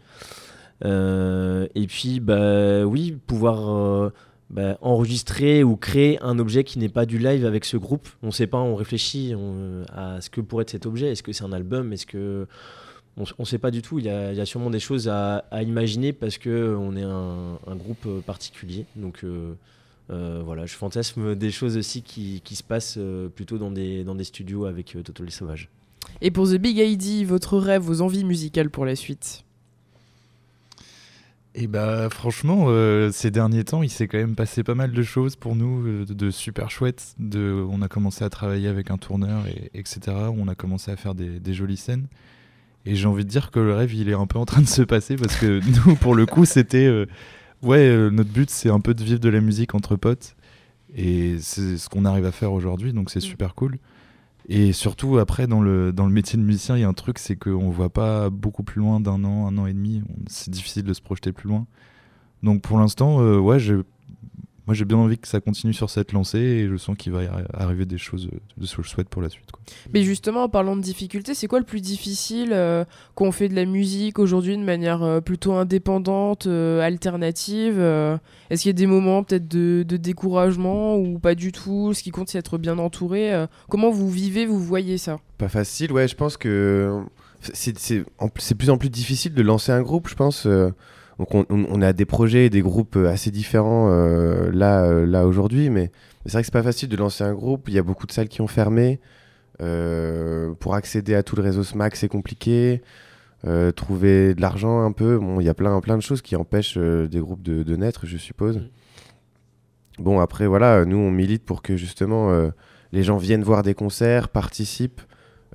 Et 0.84 1.86
puis, 1.88 2.20
bah, 2.20 2.84
oui, 2.84 3.16
pouvoir 3.26 4.10
bah, 4.50 4.78
enregistrer 4.80 5.62
ou 5.62 5.76
créer 5.76 6.18
un 6.22 6.38
objet 6.38 6.64
qui 6.64 6.78
n'est 6.78 6.88
pas 6.88 7.04
du 7.06 7.18
live 7.18 7.44
avec 7.44 7.64
ce 7.64 7.76
groupe. 7.76 8.08
On 8.22 8.30
sait 8.30 8.46
pas, 8.46 8.58
on 8.58 8.74
réfléchit 8.74 9.34
à 9.94 10.20
ce 10.20 10.30
que 10.30 10.40
pourrait 10.40 10.62
être 10.62 10.70
cet 10.70 10.86
objet. 10.86 11.12
Est-ce 11.12 11.22
que 11.22 11.32
c'est 11.32 11.44
un 11.44 11.52
album? 11.52 11.92
Est-ce 11.92 12.06
que 12.06 12.46
on 13.18 13.42
ne 13.42 13.44
sait 13.44 13.58
pas 13.58 13.70
du 13.70 13.82
tout. 13.82 13.98
Il 13.98 14.04
y, 14.04 14.08
a, 14.08 14.32
il 14.32 14.38
y 14.38 14.40
a 14.40 14.46
sûrement 14.46 14.70
des 14.70 14.80
choses 14.80 15.08
à, 15.08 15.44
à 15.50 15.62
imaginer 15.62 16.12
parce 16.12 16.38
que 16.38 16.76
on 16.78 16.96
est 16.96 17.02
un, 17.02 17.58
un 17.66 17.76
groupe 17.76 18.06
euh, 18.06 18.20
particulier. 18.20 18.87
Donc 18.96 19.25
euh, 19.25 19.54
euh, 20.10 20.42
voilà, 20.44 20.66
je 20.66 20.75
fantasme 20.75 21.34
des 21.34 21.50
choses 21.50 21.76
aussi 21.76 22.02
qui, 22.02 22.40
qui 22.44 22.56
se 22.56 22.62
passent 22.62 22.96
euh, 22.98 23.28
plutôt 23.28 23.58
dans 23.58 23.70
des, 23.70 24.04
dans 24.04 24.14
des 24.14 24.25
studios 24.25 24.64
avec 24.64 24.96
euh, 24.96 25.02
Toto 25.02 25.25
les 25.25 25.30
Sauvages. 25.30 25.68
Et 26.20 26.30
pour 26.30 26.48
The 26.48 26.56
Big 26.56 26.78
ID, 26.78 27.26
votre 27.26 27.58
rêve, 27.58 27.82
vos 27.82 28.00
envies 28.00 28.25
musicales 28.25 28.70
pour 28.70 28.87
la 28.87 28.96
suite? 28.96 29.44
Et 31.54 31.66
bah 31.66 32.08
franchement, 32.08 32.66
euh, 32.68 33.10
ces 33.10 33.32
derniers 33.32 33.64
temps, 33.64 33.82
il 33.82 33.90
s'est 33.90 34.06
quand 34.06 34.18
même 34.18 34.37
passé 34.37 34.62
pas 34.62 34.76
mal 34.76 34.92
de 34.92 35.02
choses 35.02 35.34
pour 35.34 35.56
nous, 35.56 35.84
euh, 35.87 36.04
de, 36.04 36.14
de 36.14 36.30
super 36.30 36.70
chouettes. 36.70 37.14
De, 37.18 37.66
on 37.68 37.82
a 37.82 37.88
commencé 37.88 38.22
à 38.22 38.30
travailler 38.30 38.68
avec 38.68 38.92
un 38.92 38.96
tourneur, 38.96 39.46
et, 39.48 39.70
etc. 39.75 40.00
On 40.37 40.46
a 40.46 40.54
commencé 40.54 40.90
à 40.92 40.96
faire 40.96 41.16
des, 41.16 41.40
des 41.40 41.54
jolies 41.54 41.76
scènes. 41.76 42.06
Et 42.88 42.95
j'ai 42.95 43.07
envie 43.07 43.25
de 43.25 43.28
dire 43.28 43.50
que 43.50 43.61
le 43.61 43.75
rêve, 43.75 43.92
il 43.95 44.09
est 44.09 44.14
un 44.14 44.26
peu 44.26 44.38
en 44.38 44.47
train 44.47 44.62
de 44.62 44.66
se 44.66 44.80
passer 44.83 45.16
parce 45.16 45.37
que 45.37 45.61
nous, 45.87 45.95
pour 45.97 46.14
le 46.14 46.25
coup, 46.25 46.45
c'était... 46.47 46.87
euh, 46.87 47.04
ouais, 47.62 47.87
euh, 47.87 48.09
notre 48.11 48.30
but, 48.30 48.49
c'est 48.49 48.71
un 48.71 48.80
peu 48.80 48.95
de 48.95 49.02
vivre 49.04 49.21
de 49.21 49.28
la 49.28 49.40
musique 49.42 49.75
entre 49.75 49.97
potes. 49.97 50.37
Et 50.97 51.37
c'est 51.40 51.76
ce 51.76 51.88
qu'on 51.90 52.07
arrive 52.07 52.25
à 52.25 52.33
faire 52.33 52.52
aujourd'hui, 52.52 52.95
donc 52.95 53.11
c'est 53.11 53.18
Mm. 53.18 53.23
super 53.23 53.54
cool. 53.54 53.78
Et 54.49 54.73
surtout, 54.73 55.18
après, 55.18 55.47
dans 55.47 55.61
le, 55.61 55.92
dans 55.92 56.07
le 56.07 56.12
métier 56.12 56.38
de 56.38 56.42
musicien, 56.42 56.76
il 56.76 56.80
y 56.80 56.85
a 56.85 56.88
un 56.88 56.95
truc, 56.95 57.18
c'est 57.18 57.37
qu'on 57.37 57.68
voit 57.68 57.90
pas 57.90 58.30
beaucoup 58.30 58.62
plus 58.62 58.80
loin 58.80 58.99
d'un 59.00 59.23
an, 59.25 59.47
un 59.47 59.59
an 59.59 59.66
et 59.66 59.75
demi. 59.75 60.02
C'est 60.26 60.49
difficile 60.50 60.85
de 60.85 60.95
se 60.95 61.02
projeter 61.02 61.33
plus 61.33 61.49
loin. 61.50 61.66
Donc 62.42 62.62
pour 62.62 62.78
l'instant, 62.78 63.21
euh, 63.21 63.37
ouais, 63.38 63.59
j'ai- 63.59 63.83
moi 64.68 64.75
j'ai 64.75 64.84
bien 64.84 64.98
envie 64.98 65.16
que 65.16 65.26
ça 65.26 65.40
continue 65.40 65.72
sur 65.72 65.88
cette 65.88 66.12
lancée 66.12 66.38
et 66.38 66.68
je 66.68 66.76
sens 66.76 66.94
qu'il 66.94 67.10
va 67.12 67.22
y 67.22 67.26
arri- 67.26 67.46
arriver 67.54 67.87
des 67.87 67.96
choses 67.96 68.28
de 68.58 68.66
ce 68.66 68.76
que 68.76 68.82
je 68.82 68.90
souhaite 68.90 69.08
pour 69.08 69.22
la 69.22 69.30
suite. 69.30 69.50
quoi. 69.50 69.62
Mais 69.94 70.02
justement, 70.02 70.42
en 70.42 70.50
parlant 70.50 70.76
de 70.76 70.82
difficultés, 70.82 71.32
c'est 71.32 71.46
quoi 71.46 71.58
le 71.58 71.64
plus 71.64 71.80
difficile 71.80 72.50
euh, 72.52 72.84
quand 73.14 73.25
on 73.25 73.32
fait 73.32 73.48
de 73.48 73.54
la 73.54 73.64
musique 73.64 74.18
aujourd'hui 74.18 74.58
de 74.58 74.62
manière 74.62 75.02
euh, 75.02 75.22
plutôt 75.22 75.54
indépendante, 75.54 76.46
euh, 76.46 76.82
alternative 76.82 77.76
euh, 77.78 78.18
Est-ce 78.50 78.62
qu'il 78.62 78.68
y 78.68 78.75
a 78.75 78.75
des 78.75 78.87
moments 78.87 79.22
peut-être 79.25 79.48
de, 79.48 79.84
de 79.88 79.96
découragement 79.96 80.96
ou 80.98 81.18
pas 81.18 81.34
du 81.34 81.50
tout 81.50 81.94
Ce 81.94 82.02
qui 82.02 82.10
compte, 82.10 82.28
c'est 82.28 82.38
être 82.38 82.58
bien 82.58 82.78
entouré. 82.78 83.32
euh, 83.34 83.46
comment 83.70 83.88
vous 83.90 84.10
vivez, 84.10 84.44
vous 84.44 84.60
voyez 84.62 84.98
ça? 84.98 85.18
Pas 85.38 85.48
facile, 85.48 85.92
ouais, 85.92 86.06
je 86.08 86.14
pense 86.14 86.37
que 86.37 87.00
c'est 87.40 87.72
de 87.72 88.54
plus 88.54 88.68
en 88.70 88.76
plus 88.76 88.90
difficile 88.90 89.32
de 89.32 89.42
lancer 89.42 89.72
un 89.72 89.80
groupe, 89.82 90.08
je 90.08 90.14
pense. 90.14 90.46
Donc 91.18 91.34
on, 91.34 91.82
a 91.82 91.92
des 91.92 92.04
projets 92.04 92.46
et 92.46 92.50
des 92.50 92.62
groupes 92.62 92.94
euh, 92.96 93.08
assez 93.08 93.32
différents 93.32 93.90
euh, 93.90 94.52
là, 94.52 94.84
euh, 94.84 95.04
là 95.04 95.26
aujourd'hui, 95.26 95.68
mais 95.68 95.90
c'est 96.25 96.32
vrai 96.32 96.42
que 96.42 96.46
c'est 96.46 96.52
pas 96.52 96.62
facile 96.62 96.88
de 96.88 96.96
lancer 96.96 97.25
un 97.25 97.34
groupe. 97.34 97.68
Il 97.68 97.75
y 97.75 97.78
a 97.78 97.82
beaucoup 97.82 98.06
de 98.06 98.12
salles 98.12 98.28
qui 98.28 98.40
ont 98.40 98.46
fermé. 98.46 99.00
Euh, 99.60 100.54
pour 100.60 100.76
accéder 100.76 101.16
à 101.16 101.25
tout 101.25 101.34
le 101.34 101.42
réseau 101.42 101.64
SMAC, 101.64 101.96
c'est 101.96 102.06
compliqué. 102.06 102.82
Euh, 103.44 103.72
trouver 103.72 104.34
de 104.34 104.40
l'argent 104.40 104.84
un 104.84 104.92
peu, 104.92 105.18
bon, 105.18 105.40
il 105.40 105.44
y 105.44 105.48
a 105.48 105.54
plein, 105.54 105.80
plein 105.80 105.96
de 105.96 106.02
choses 106.02 106.22
qui 106.22 106.37
empêchent 106.37 106.78
des 106.78 107.18
groupes 107.18 107.42
de, 107.42 107.64
de 107.64 107.76
naître, 107.76 108.06
je 108.06 108.16
suppose. 108.16 108.58
Mm. 108.58 108.68
Bon, 109.98 110.20
après, 110.20 110.46
voilà, 110.46 110.84
nous, 110.84 110.98
on 110.98 111.10
milite 111.10 111.44
pour 111.44 111.62
que 111.62 111.76
justement 111.76 112.30
les 112.92 113.02
gens 113.02 113.16
viennent 113.16 113.42
voir 113.42 113.64
des 113.64 113.75
concerts, 113.75 114.28
participent, 114.28 115.00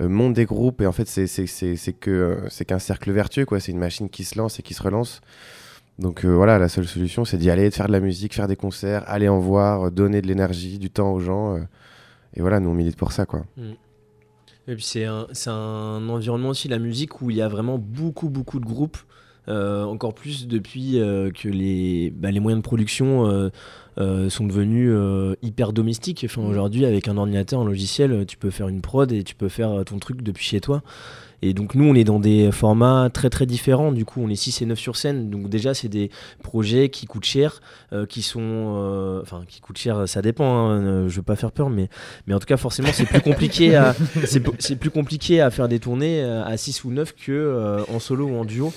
euh, 0.01 0.09
montent 0.09 0.33
des 0.33 0.45
groupes, 0.45 0.81
et 0.81 0.87
en 0.87 0.91
fait, 0.91 1.07
c'est 1.07 1.93
que, 1.93 2.11
euh, 2.11 2.49
c'est 2.49 2.65
qu'un 2.65 2.79
cercle 2.79 3.11
vertueux, 3.11 3.45
quoi. 3.45 3.59
C'est 3.59 3.71
une 3.71 3.79
machine 3.79 4.09
qui 4.09 4.23
se 4.23 4.37
lance 4.37 4.59
et 4.59 4.63
qui 4.63 4.73
se 4.73 4.81
relance. 4.81 5.21
Donc 5.99 6.25
euh, 6.25 6.29
voilà, 6.29 6.57
la 6.57 6.69
seule 6.69 6.87
solution, 6.87 7.23
c'est 7.25 7.37
d'y 7.37 7.51
aller, 7.51 7.69
de 7.69 7.73
faire 7.75 7.87
de 7.87 7.91
la 7.91 7.99
musique, 7.99 8.33
faire 8.33 8.47
des 8.47 8.55
concerts, 8.55 9.03
aller 9.07 9.29
en 9.29 9.39
voir, 9.39 9.91
donner 9.91 10.21
de 10.21 10.27
l'énergie, 10.27 10.79
du 10.79 10.89
temps 10.89 11.13
aux 11.13 11.19
gens. 11.19 11.57
et 12.33 12.41
voilà, 12.41 12.59
nous 12.59 12.69
on 12.69 12.73
milite 12.73 12.97
pour 12.97 13.11
ça, 13.11 13.25
quoi. 13.27 13.45
Et 14.67 14.75
puis 14.75 14.83
c'est 14.83 15.05
un, 15.05 15.27
un 15.47 16.09
environnement 16.09 16.49
aussi, 16.49 16.67
la 16.67 16.79
musique, 16.79 17.21
où 17.21 17.29
il 17.29 17.37
y 17.37 17.41
a 17.41 17.47
vraiment 17.47 17.77
beaucoup, 17.77 18.29
beaucoup 18.29 18.59
de 18.59 18.65
groupes. 18.65 18.97
Euh, 19.49 19.83
encore 19.83 20.13
plus 20.13 20.47
depuis 20.47 20.99
euh, 20.99 21.29
que 21.31 21.49
les, 21.49 22.11
bah, 22.15 22.31
les 22.31 22.39
moyens 22.39 22.61
de 22.61 22.65
production 22.65 23.51
euh, 23.97 24.29
sont 24.29 24.45
devenus 24.45 24.91
hyper 25.41 25.73
domestiques. 25.73 26.25
Enfin, 26.25 26.41
Mm. 26.41 26.49
Aujourd'hui, 26.49 26.85
avec 26.85 27.07
un 27.07 27.17
ordinateur, 27.17 27.61
un 27.61 27.65
logiciel, 27.65 28.25
tu 28.25 28.37
peux 28.37 28.49
faire 28.49 28.67
une 28.67 28.81
prod 28.81 29.11
et 29.11 29.23
tu 29.23 29.35
peux 29.35 29.49
faire 29.49 29.83
ton 29.85 29.99
truc 29.99 30.21
depuis 30.21 30.45
chez 30.45 30.61
toi. 30.61 30.81
Et 31.45 31.53
donc 31.53 31.75
nous, 31.75 31.83
on 31.83 31.93
est 31.93 32.05
dans 32.05 32.21
des 32.21 32.53
formats 32.53 33.09
très 33.13 33.29
très 33.29 33.45
différents. 33.45 33.91
Du 33.91 34.05
coup, 34.05 34.21
on 34.23 34.29
est 34.29 34.35
6 34.37 34.61
et 34.61 34.65
9 34.65 34.79
sur 34.79 34.95
scène. 34.95 35.29
Donc 35.29 35.49
déjà, 35.49 35.73
c'est 35.73 35.89
des 35.89 36.09
projets 36.41 36.87
qui 36.87 37.05
coûtent 37.05 37.25
cher, 37.25 37.59
euh, 37.91 38.05
qui 38.05 38.21
sont... 38.21 38.39
euh, 38.77 39.19
Enfin, 39.21 39.43
qui 39.45 39.59
coûtent 39.59 39.77
cher, 39.77 40.07
ça 40.07 40.21
dépend. 40.21 40.69
hein, 40.69 40.81
euh, 40.81 41.09
je 41.09 41.17
veux 41.17 41.21
pas 41.21 41.35
faire 41.35 41.51
peur, 41.51 41.69
mais, 41.69 41.89
mais 42.27 42.33
en 42.33 42.39
tout 42.39 42.45
cas, 42.45 42.55
forcément, 42.55 42.89
c'est 42.93 43.05
plus 43.05 43.19
compliqué 43.19 43.75
à, 43.75 43.93
c'est 44.59 44.75
plus 44.77 44.89
compliqué 44.89 45.41
à 45.41 45.51
faire 45.51 45.67
des 45.67 45.79
tournées 45.79 46.23
à 46.23 46.55
6 46.55 46.85
ou 46.85 46.91
9 46.91 47.13
que 47.13 47.31
euh, 47.31 47.83
en 47.93 47.99
solo 47.99 48.27
ou 48.27 48.35
en 48.37 48.45
duo. 48.45 48.71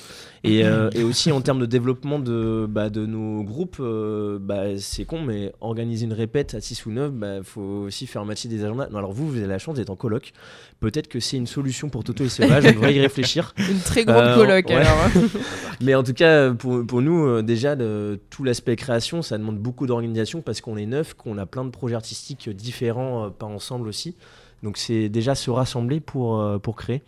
Et, 0.45 0.65
euh, 0.65 0.91
et 0.95 1.03
aussi 1.03 1.33
en 1.33 1.41
termes 1.41 1.59
de 1.59 1.67
développement 1.67 2.21
de, 2.21 2.67
bah, 2.69 2.89
de 2.89 3.05
nos 3.05 3.43
groupes, 3.43 3.79
euh, 3.81 4.39
bah, 4.41 4.79
c'est 4.79 5.05
con, 5.05 5.21
mais 5.23 5.53
organiser 5.61 6.05
une 6.05 6.13
répète 6.13 6.55
à 6.55 6.61
6 6.61 6.87
ou 6.87 6.93
9, 6.93 7.11
il 7.13 7.19
bah, 7.19 7.43
faut 7.43 7.61
aussi 7.87 8.07
faire 8.07 8.25
matcher 8.25 8.49
des 8.49 8.63
agendas. 8.63 8.87
Non, 8.91 8.99
alors 8.99 9.13
vous, 9.13 9.29
vous 9.29 9.39
avez 9.39 9.49
la 9.49 9.59
chance 9.59 9.75
d'être 9.77 9.91
en 9.91 9.97
coloc. 9.97 10.33
Peut-être 10.81 11.09
que 11.09 11.21
c'est 11.21 11.39
une 11.39 11.47
solution 11.47 11.89
pour 11.89 12.05
Toto 12.05 12.23
et 12.25 12.29
Sauvage, 12.29 12.65
on 12.67 12.73
devrait 12.73 12.95
y 12.95 13.01
réfléchir. 13.01 13.55
Une 13.71 13.79
très 13.81 14.05
grande 14.05 14.25
Euh, 14.25 14.37
coloc 14.37 14.69
ouais. 14.69 14.75
alors. 14.75 15.09
Mais 15.81 15.95
en 15.95 16.03
tout 16.03 16.13
cas, 16.13 16.53
pour, 16.53 16.87
pour 16.87 17.01
nous, 17.01 17.27
euh, 17.27 17.43
déjà, 17.43 17.75
le- 17.75 18.21
tout 18.29 18.45
l'aspect 18.45 18.77
création, 18.77 19.23
ça 19.23 19.39
demande 19.39 19.59
beaucoup 19.59 19.87
d'organisation 19.87 20.43
parce 20.43 20.61
qu'on 20.61 20.77
est 20.77 20.85
neuf, 20.87 21.15
qu'on 21.15 21.39
a 21.39 21.47
plein 21.47 21.65
de 21.65 21.71
projets 21.71 21.95
artistiques 21.95 22.51
différents, 22.51 23.25
euh, 23.25 23.29
pas 23.31 23.47
ensemble 23.47 23.89
aussi. 23.89 24.17
Donc 24.63 24.77
c'est 24.77 25.09
déjà 25.09 25.35
se 25.35 25.51
rassembler 25.51 26.01
pour, 26.01 26.41
euh, 26.41 26.59
pour 26.59 26.77
créer. 26.77 27.03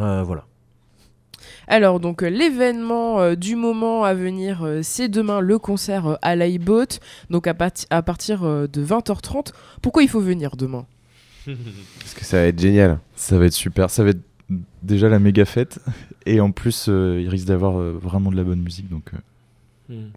Euh, 0.00 0.22
voilà. 0.24 0.44
Alors 1.68 2.00
donc 2.00 2.22
euh, 2.22 2.28
l'événement 2.28 3.20
euh, 3.20 3.34
du 3.36 3.54
moment 3.54 4.02
à 4.04 4.14
venir, 4.14 4.64
euh, 4.64 4.80
c'est 4.82 5.08
demain 5.08 5.40
le 5.40 5.58
concert 5.58 6.18
à 6.22 6.36
l'iBoat, 6.36 6.98
donc 7.30 7.46
à, 7.46 7.54
parti- 7.54 7.86
à 7.90 8.02
partir 8.02 8.42
de 8.42 8.84
20h30. 8.84 9.52
Pourquoi 9.82 10.02
il 10.02 10.08
faut 10.08 10.20
venir 10.20 10.56
demain? 10.56 10.86
Parce 12.00 12.14
que 12.14 12.24
ça 12.24 12.38
va 12.38 12.46
être 12.46 12.60
génial. 12.60 12.98
Ça 13.16 13.38
va 13.38 13.46
être 13.46 13.52
super. 13.52 13.90
Ça 13.90 14.04
va 14.04 14.10
être 14.10 14.22
déjà 14.82 15.08
la 15.08 15.18
méga 15.18 15.44
fête. 15.44 15.80
Et 16.26 16.40
en 16.40 16.50
plus, 16.52 16.86
euh, 16.88 17.20
il 17.22 17.28
risque 17.28 17.46
d'avoir 17.46 17.78
euh, 17.78 17.92
vraiment 17.92 18.30
de 18.30 18.36
la 18.36 18.44
bonne 18.44 18.60
musique. 18.62 18.88
Donc, 18.88 19.10
euh, 19.14 19.18
Hmm. 19.90 20.12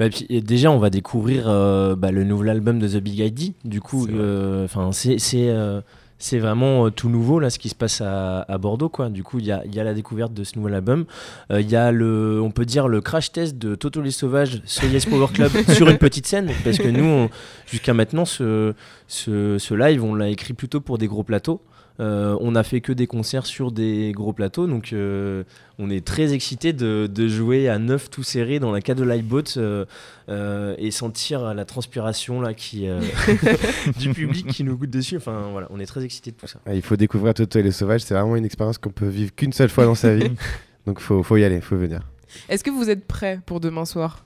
Bah, 0.00 0.06
et 0.06 0.10
puis, 0.10 0.26
et 0.28 0.40
déjà, 0.40 0.72
on 0.72 0.78
va 0.80 0.90
découvrir 0.90 1.44
euh, 1.46 1.94
bah, 1.94 2.10
le 2.10 2.24
nouvel 2.24 2.50
album 2.50 2.80
de 2.80 2.88
The 2.88 2.96
Big 2.96 3.20
ID. 3.20 3.54
Du 3.64 3.80
coup, 3.80 4.06
C'est 4.06 4.12
vrai. 4.12 4.64
enfin, 4.64 4.90
c'est 4.90 5.20
c'est 5.20 5.48
euh, 5.48 5.80
c'est 6.18 6.38
vraiment 6.38 6.86
euh, 6.86 6.90
tout 6.90 7.08
nouveau 7.08 7.38
là, 7.38 7.48
ce 7.48 7.58
qui 7.58 7.68
se 7.68 7.74
passe 7.74 8.00
à, 8.00 8.40
à 8.42 8.58
Bordeaux, 8.58 8.88
quoi. 8.88 9.08
Du 9.08 9.22
coup, 9.22 9.38
il 9.38 9.46
y 9.46 9.52
a, 9.52 9.62
il 9.64 9.74
y 9.74 9.80
a 9.80 9.84
la 9.84 9.94
découverte 9.94 10.34
de 10.34 10.42
ce 10.44 10.58
nouvel 10.58 10.74
album. 10.74 11.04
Euh, 11.52 11.60
Il 11.60 11.70
y 11.70 11.76
a 11.76 11.92
le, 11.92 12.40
on 12.42 12.50
peut 12.50 12.64
dire 12.64 12.88
le 12.88 13.00
crash 13.00 13.30
test 13.32 13.56
de 13.56 13.74
Toto 13.74 14.00
les 14.00 14.10
Sauvages, 14.10 14.60
Yes 14.82 15.06
Power 15.06 15.28
Club 15.32 15.52
sur 15.72 15.88
une 15.88 15.98
petite 15.98 16.26
scène, 16.26 16.50
parce 16.64 16.78
que 16.78 16.88
nous, 16.88 17.28
jusqu'à 17.66 17.94
maintenant, 17.94 18.24
ce, 18.24 18.74
ce, 19.06 19.58
ce 19.58 19.74
live, 19.74 20.02
on 20.02 20.14
l'a 20.14 20.28
écrit 20.28 20.54
plutôt 20.54 20.80
pour 20.80 20.98
des 20.98 21.06
gros 21.06 21.22
plateaux. 21.22 21.62
Euh, 22.00 22.36
on 22.40 22.54
a 22.54 22.62
fait 22.62 22.80
que 22.80 22.92
des 22.92 23.06
concerts 23.06 23.46
sur 23.46 23.72
des 23.72 24.12
gros 24.12 24.32
plateaux, 24.32 24.66
donc 24.66 24.92
euh, 24.92 25.42
on 25.78 25.90
est 25.90 26.04
très 26.04 26.32
excité 26.32 26.72
de, 26.72 27.08
de 27.12 27.28
jouer 27.28 27.68
à 27.68 27.78
neuf 27.78 28.08
tout 28.08 28.22
serré 28.22 28.60
dans 28.60 28.70
la 28.70 28.80
cage 28.80 28.96
de 28.96 29.04
Liveboat 29.04 29.56
euh, 29.56 29.84
euh, 30.28 30.74
et 30.78 30.92
sentir 30.92 31.54
la 31.54 31.64
transpiration 31.64 32.40
là 32.40 32.54
qui 32.54 32.88
euh, 32.88 33.00
du 33.98 34.10
public 34.10 34.46
qui 34.46 34.62
nous 34.62 34.76
goûte 34.76 34.90
dessus. 34.90 35.16
Enfin 35.16 35.48
voilà, 35.50 35.66
on 35.70 35.80
est 35.80 35.86
très 35.86 36.04
excité 36.04 36.30
de 36.30 36.36
tout 36.36 36.46
ça. 36.46 36.60
Il 36.72 36.82
faut 36.82 36.96
découvrir 36.96 37.34
Toto 37.34 37.58
et 37.58 37.62
les 37.62 37.72
sauvages, 37.72 38.02
c'est 38.02 38.14
vraiment 38.14 38.36
une 38.36 38.44
expérience 38.44 38.78
qu'on 38.78 38.90
peut 38.90 39.08
vivre 39.08 39.34
qu'une 39.34 39.52
seule 39.52 39.70
fois 39.70 39.84
dans 39.84 39.96
sa 39.96 40.14
vie. 40.14 40.30
Donc 40.86 41.00
faut, 41.00 41.22
faut 41.22 41.36
y 41.36 41.44
aller, 41.44 41.60
faut 41.60 41.76
venir. 41.76 42.00
Est-ce 42.48 42.62
que 42.62 42.70
vous 42.70 42.90
êtes 42.90 43.06
prêts 43.06 43.40
pour 43.44 43.58
demain 43.58 43.84
soir? 43.84 44.24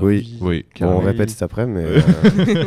Oui. 0.00 0.38
oui, 0.40 0.64
Bon, 0.80 0.86
on 0.86 0.98
répète 1.00 1.30
cet 1.30 1.42
après, 1.42 1.66
mais, 1.66 1.84
euh, 1.84 2.00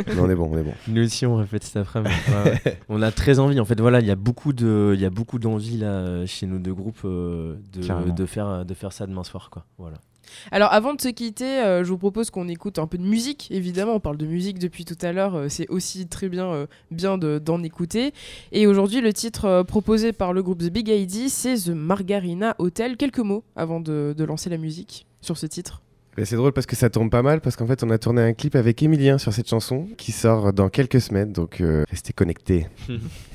mais 0.07 0.19
on 0.19 0.29
est 0.29 0.35
bon, 0.35 0.49
on 0.51 0.57
est 0.57 0.63
bon. 0.63 0.73
Nous 0.87 1.03
aussi 1.05 1.25
on 1.25 1.35
répète 1.37 1.63
cet 1.63 1.77
après-midi. 1.77 2.13
Ouais, 2.29 2.51
ouais. 2.65 2.77
on 2.89 3.01
a 3.01 3.11
très 3.11 3.39
envie. 3.39 3.59
En 3.59 3.65
fait 3.65 3.79
voilà, 3.79 3.99
il 4.01 4.05
y 4.05 4.11
a 4.11 4.15
beaucoup 4.15 4.53
de, 4.53 4.91
il 4.93 4.99
y 5.01 5.05
a 5.05 5.09
beaucoup 5.09 5.39
d'envie 5.39 5.77
là 5.77 6.25
chez 6.25 6.45
nos 6.45 6.59
deux 6.59 6.73
groupes 6.73 6.99
euh, 7.05 7.55
de, 7.73 7.85
Carrément. 7.85 8.13
de 8.13 8.25
faire 8.25 8.65
de 8.65 8.73
faire 8.73 8.91
ça 8.93 9.07
demain 9.07 9.23
soir 9.23 9.49
quoi. 9.49 9.65
Voilà. 9.77 9.97
Alors 10.51 10.73
avant 10.73 10.93
de 10.93 10.99
se 11.01 11.07
quitter, 11.07 11.45
euh, 11.63 11.83
je 11.83 11.89
vous 11.89 11.97
propose 11.99 12.31
qu'on 12.31 12.47
écoute 12.49 12.79
un 12.79 12.87
peu 12.87 12.97
de 12.97 13.03
musique. 13.03 13.47
Évidemment, 13.51 13.93
on 13.93 13.99
parle 13.99 14.17
de 14.17 14.25
musique 14.25 14.59
depuis 14.59 14.83
tout 14.83 14.97
à 15.01 15.11
l'heure. 15.13 15.35
euh, 15.35 15.49
c'est 15.49 15.67
aussi 15.69 16.07
très 16.07 16.29
bien, 16.29 16.47
euh, 16.47 16.65
bien 16.91 17.17
de- 17.17 17.39
d'en 17.39 17.61
écouter. 17.63 18.11
Et 18.51 18.65
aujourd'hui, 18.67 19.01
le 19.01 19.13
titre 19.13 19.45
euh, 19.45 19.63
proposé 19.63 20.13
par 20.13 20.33
le 20.33 20.41
groupe 20.43 20.59
The 20.59 20.69
Big 20.71 20.89
ID, 20.89 21.29
c'est 21.29 21.55
The 21.55 21.69
Margarina 21.69 22.55
Hotel. 22.59 22.97
Quelques 22.97 23.19
mots 23.19 23.43
avant 23.55 23.79
de, 23.79 24.13
de 24.17 24.23
lancer 24.25 24.49
la 24.49 24.57
musique 24.57 25.05
sur 25.21 25.37
ce 25.37 25.45
titre. 25.45 25.81
Mais 26.17 26.25
c'est 26.25 26.37
drôle 26.37 26.53
parce 26.53 26.65
que 26.65 26.75
ça 26.75 26.89
tombe 26.89 27.09
pas 27.09 27.21
mal 27.21 27.41
parce 27.41 27.55
qu'en 27.55 27.67
fait 27.67 27.83
on 27.83 27.89
a 27.89 27.97
tourné 27.97 28.21
un 28.21 28.33
clip 28.33 28.55
avec 28.55 28.81
Emilien 28.81 29.17
sur 29.17 29.33
cette 29.33 29.49
chanson 29.49 29.87
qui 29.97 30.11
sort 30.11 30.53
dans 30.53 30.69
quelques 30.69 31.01
semaines 31.01 31.33
donc 31.33 31.59
euh, 31.61 31.83
restez 31.89 32.13
connectés. 32.13 32.67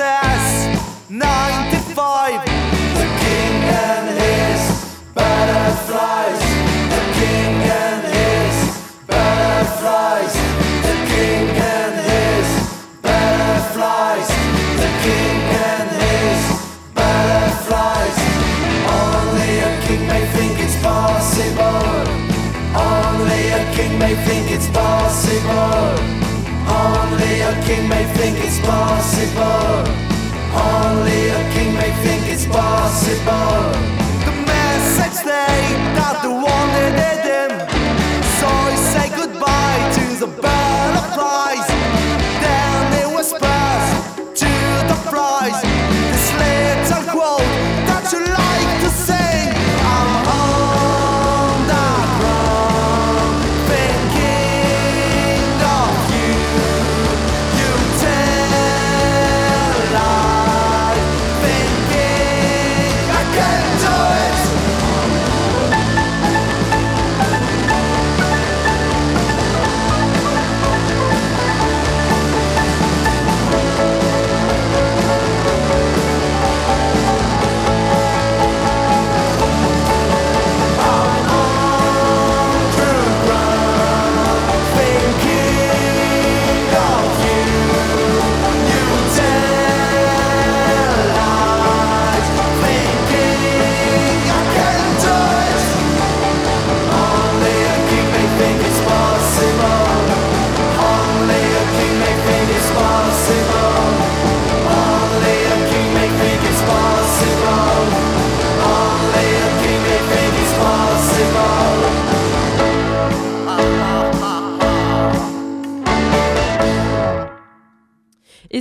ESS 0.00 1.10
95. 1.10 2.44
The 2.44 3.08
king 3.18 3.54
and 3.66 4.08
his 4.22 4.60
butterflies. 5.12 6.38
The 6.94 7.02
king 7.18 7.54
and 7.66 8.04
his 8.06 8.54
butterflies. 9.08 10.34
The 10.86 10.96
king 11.10 11.48
and 11.50 11.94
his 12.10 12.46
butterflies. 13.02 14.28
The 14.82 14.90
king 15.02 15.38
and 15.66 15.90
his 16.04 16.40
butterflies. 16.94 18.18
Only 19.02 19.52
a 19.58 19.82
king 19.86 20.06
may 20.06 20.24
think 20.36 20.60
it's 20.60 20.78
possible. 20.80 22.06
Only 22.78 23.48
a 23.50 23.72
king 23.74 23.98
may 23.98 24.14
think 24.14 24.50
it's 24.52 24.68
possible. 24.68 24.97
A 27.48 27.62
king 27.64 27.88
may 27.88 28.04
think 28.12 28.36
it's 28.44 28.60
possible. 28.60 29.88
Only 30.52 31.30
a 31.30 31.50
king 31.54 31.72
may 31.72 31.90
think 32.02 32.30
it's 32.30 32.44
possible. 32.44 33.97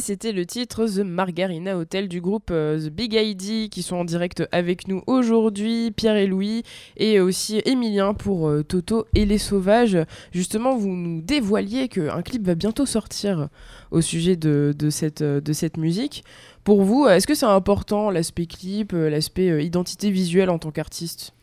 C'était 0.07 0.31
le 0.31 0.45
titre 0.45 0.85
The 0.85 0.99
Margarina 0.99 1.77
Hotel 1.77 2.07
du 2.07 2.21
groupe 2.21 2.47
euh, 2.49 2.79
The 2.79 2.89
Big 2.89 3.13
ID 3.13 3.69
qui 3.69 3.83
sont 3.83 3.97
en 3.97 4.05
direct 4.05 4.47
avec 4.53 4.87
nous 4.87 5.03
aujourd'hui, 5.05 5.91
Pierre 5.91 6.15
et 6.15 6.27
Louis, 6.27 6.63
et 6.95 7.19
aussi 7.19 7.61
Emilien 7.65 8.13
pour 8.13 8.47
euh, 8.47 8.63
Toto 8.63 9.05
et 9.15 9.25
les 9.25 9.37
Sauvages. 9.37 9.97
Justement, 10.31 10.77
vous 10.77 10.95
nous 10.95 11.19
dévoiliez 11.19 11.89
qu'un 11.89 12.21
clip 12.21 12.45
va 12.45 12.55
bientôt 12.55 12.85
sortir 12.85 13.49
au 13.91 13.99
sujet 13.99 14.37
de, 14.37 14.73
euh, 14.81 15.41
cette 15.51 15.75
musique. 15.75 16.23
Pour 16.63 16.83
vous, 16.83 17.05
est-ce 17.05 17.27
que 17.27 17.35
c'est 17.35 17.45
important 17.45 18.09
l'aspect 18.09 18.45
clip, 18.45 18.93
l'aspect 18.93 19.65
identité 19.65 20.09
visuelle 20.09 20.49
en 20.49 20.57
tant 20.57 20.71
qu'artiste? 20.71 21.33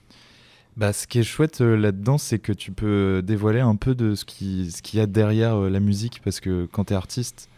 Bah, 0.78 0.94
ce 0.94 1.06
qui 1.06 1.18
est 1.18 1.22
chouette 1.22 1.60
là-dedans, 1.60 2.16
c'est 2.16 2.38
que 2.38 2.54
tu 2.54 2.72
peux 2.72 3.20
dévoiler 3.22 3.60
un 3.60 3.76
peu 3.76 3.94
de 3.94 4.14
ce 4.14 4.24
qui 4.24 4.72
qu'il 4.82 5.00
y 5.00 5.02
a 5.02 5.06
derrière 5.06 5.60
la 5.60 5.80
musique, 5.80 6.22
parce 6.24 6.40
que 6.40 6.66
quand 6.72 6.84
tu 6.84 6.94
es 6.94 6.96
artiste, 6.96 7.50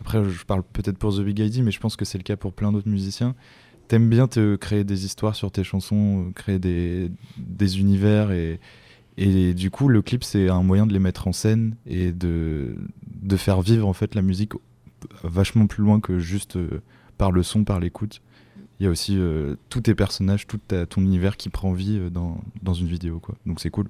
après 0.00 0.24
je 0.28 0.44
parle 0.44 0.62
peut-être 0.62 0.98
pour 0.98 1.14
The 1.16 1.20
Big 1.20 1.38
ID, 1.38 1.62
mais 1.62 1.70
je 1.70 1.80
pense 1.80 1.96
que 1.96 2.04
c'est 2.04 2.18
le 2.18 2.24
cas 2.24 2.36
pour 2.36 2.52
plein 2.52 2.72
d'autres 2.72 2.88
musiciens, 2.88 3.34
t'aimes 3.88 4.08
bien 4.08 4.28
te 4.28 4.56
créer 4.56 4.84
des 4.84 5.04
histoires 5.04 5.34
sur 5.34 5.50
tes 5.50 5.64
chansons, 5.64 6.26
euh, 6.28 6.32
créer 6.32 6.58
des, 6.58 7.80
univers, 7.80 8.30
et, 8.30 8.58
du 9.54 9.70
coup 9.70 9.88
le 9.88 10.02
clip 10.02 10.22
c'est 10.24 10.48
un 10.48 10.62
moyen 10.62 10.86
de 10.86 10.92
les 10.92 10.98
mettre 10.98 11.26
en 11.28 11.32
scène 11.32 11.76
et 11.86 12.12
de, 12.12 12.76
faire 13.36 13.62
vivre 13.62 13.86
en 13.86 13.92
fait 13.92 14.14
la 14.14 14.22
musique 14.22 14.52
vachement 15.22 15.66
plus 15.66 15.82
loin 15.82 16.00
que 16.00 16.18
juste 16.18 16.56
euh, 16.56 16.82
par 17.18 17.30
le 17.30 17.42
son, 17.42 17.64
par 17.64 17.80
l'écoute. 17.80 18.22
Il 18.78 18.84
y 18.84 18.86
a 18.86 18.90
aussi 18.90 19.16
euh, 19.16 19.56
tous 19.70 19.80
tes 19.80 19.94
personnages, 19.94 20.46
tout 20.46 20.60
ton 20.68 21.00
univers 21.00 21.38
qui 21.38 21.48
prend 21.48 21.72
vie 21.72 21.98
dans, 22.10 22.74
une 22.74 22.88
vidéo. 22.88 23.20
Quoi. 23.20 23.34
Donc 23.46 23.60
c'est 23.60 23.70
cool. 23.70 23.88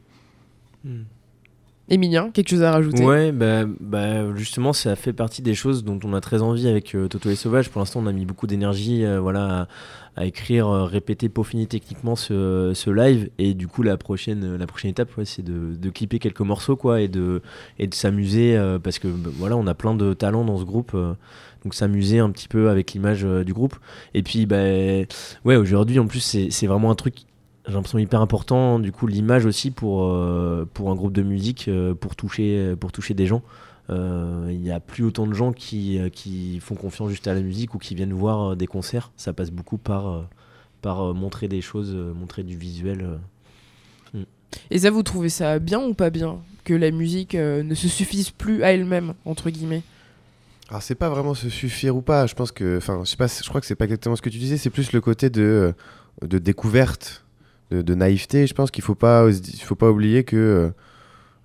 Emilien, 1.89 2.31
quelque 2.33 2.49
chose 2.49 2.65
à 2.65 2.73
rajouter? 2.73 3.05
Ouais, 3.05 3.31
bah, 3.31 3.65
bah, 3.79 4.35
justement, 4.35 4.73
ça 4.73 4.97
fait 4.97 5.13
partie 5.13 5.41
des 5.41 5.55
choses 5.55 5.85
dont 5.85 6.01
on 6.03 6.15
a 6.15 6.21
très 6.21 6.43
envie 6.43 6.67
avec 6.67 6.97
euh, 6.97 7.07
Toto 7.07 7.31
et 7.31 7.37
Sauvage. 7.37 7.71
Pour 7.71 7.81
l'instant, 7.81 8.01
on 8.03 8.07
a 8.07 8.13
mis 8.13 8.25
beaucoup 8.25 8.49
d'énergie 8.49 9.05
euh, 9.05 9.23
à, 10.17 10.27
écrire, 10.27 10.67
euh, 10.67 10.85
répéter, 10.85 11.29
peaufiner 11.29 11.67
techniquement 11.67 12.17
ce, 12.17 12.91
live. 12.91 13.31
Et 13.39 13.55
du 13.55 13.69
coup, 13.69 13.85
la 13.85 13.97
prochaine, 13.97 14.59
étape, 14.83 15.11
c'est 15.25 15.45
de, 15.45 15.91
clipper 15.91 16.19
quelques 16.19 16.41
morceaux 16.41 16.75
quoi, 16.75 17.01
et 17.01 17.09
de, 17.09 17.41
s'amuser 17.93 18.59
parce 18.83 18.99
que 18.99 19.07
bah, 19.07 19.31
voilà, 19.35 19.57
on 19.57 19.69
a 19.69 19.75
plein 19.75 19.95
de 19.95 20.13
talents 20.13 20.45
dans 20.45 20.59
ce 20.59 20.65
groupe. 20.65 20.97
donc 21.63 21.75
s'amuser 21.75 22.19
un 22.19 22.31
petit 22.31 22.49
peu 22.49 22.69
avec 22.69 22.95
l'image 22.95 23.23
du 23.23 23.53
groupe. 23.53 23.77
Et 24.13 24.25
puis, 24.25 24.47
bah, 24.47 24.65
ouais, 25.45 25.55
aujourd'hui, 25.55 26.01
en 26.01 26.09
plus, 26.09 26.49
c'est 26.51 26.67
vraiment 26.67 26.91
un 26.91 26.97
truc 26.97 27.27
j'ai 27.67 27.73
l'impression 27.75 27.99
hyper 27.99 28.21
important 28.21 28.79
du 28.79 28.93
coup 28.93 29.07
l'image 29.07 29.45
aussi 29.45 29.71
pour 29.71 30.05
euh, 30.05 30.69
pour 30.73 30.91
un 30.91 30.95
groupe 30.95 31.13
de 31.13 31.23
musique 31.23 31.69
euh, 31.69 31.95
pour 31.95 32.15
toucher 32.17 32.75
pour 32.79 32.93
toucher 32.93 33.15
des 33.15 33.27
gens 33.27 33.43
Euh, 33.89 34.49
il 34.51 34.61
n'y 34.61 34.73
a 34.73 34.81
plus 34.81 35.05
autant 35.05 35.29
de 35.29 35.33
gens 35.33 35.53
qui, 35.53 36.01
euh, 36.01 36.09
qui 36.09 36.59
font 36.59 36.75
confiance 36.75 37.09
juste 37.09 37.29
à 37.29 37.35
la 37.35 37.41
musique 37.41 37.73
ou 37.75 37.79
qui 37.79 37.95
viennent 37.95 38.13
voir 38.13 38.39
euh, 38.41 38.57
des 38.57 38.67
concerts 38.67 39.13
ça 39.17 39.33
passe 39.33 39.53
beaucoup 39.53 39.79
par 39.79 40.09
euh, 40.09 40.23
par 40.83 41.01
euh, 41.01 41.15
montrer 41.15 41.47
des 41.47 41.61
choses 41.61 41.93
euh, 41.95 42.13
montrer 42.13 42.43
du 42.43 42.57
visuel 42.57 43.03
euh. 43.03 44.25
Et 44.71 44.79
ça, 44.79 44.91
vous 44.91 45.03
trouvez 45.03 45.29
ça 45.29 45.59
bien 45.59 45.81
ou 45.81 45.95
pas 45.95 46.11
bien 46.11 46.39
Que 46.65 46.75
la 46.75 46.91
musique 46.91 47.35
euh, 47.35 47.63
ne 47.63 47.75
se 47.75 47.89
suffise 47.89 48.31
plus 48.31 48.63
à 48.65 48.73
elle-même, 48.73 49.15
entre 49.25 49.51
guillemets? 49.51 49.83
Alors 50.69 50.83
c'est 50.83 50.95
pas 50.97 51.09
vraiment 51.09 51.35
se 51.35 51.49
suffire 51.49 51.95
ou 51.97 52.03
pas. 52.03 52.27
Je 52.27 52.35
pense 52.35 52.51
que, 52.51 52.79
enfin, 52.79 53.03
je 53.05 53.11
sais 53.11 53.17
pas, 53.17 53.29
je 53.29 53.49
crois 53.49 53.61
que 53.61 53.67
c'est 53.67 53.77
pas 53.77 53.85
exactement 53.85 54.17
ce 54.17 54.23
que 54.23 54.31
tu 54.31 54.39
disais. 54.39 54.57
C'est 54.57 54.71
plus 54.71 54.91
le 54.93 55.01
côté 55.01 55.31
de 55.31 55.43
euh, 55.43 56.27
de 56.27 56.39
découverte, 56.39 57.25
de, 57.71 57.95
naïveté. 57.95 58.47
Je 58.47 58.55
pense 58.55 58.71
qu'il 58.71 58.85
faut 58.85 58.95
pas, 58.95 59.27
faut 59.63 59.75
pas 59.75 59.91
oublier 59.91 60.25
que 60.25 60.73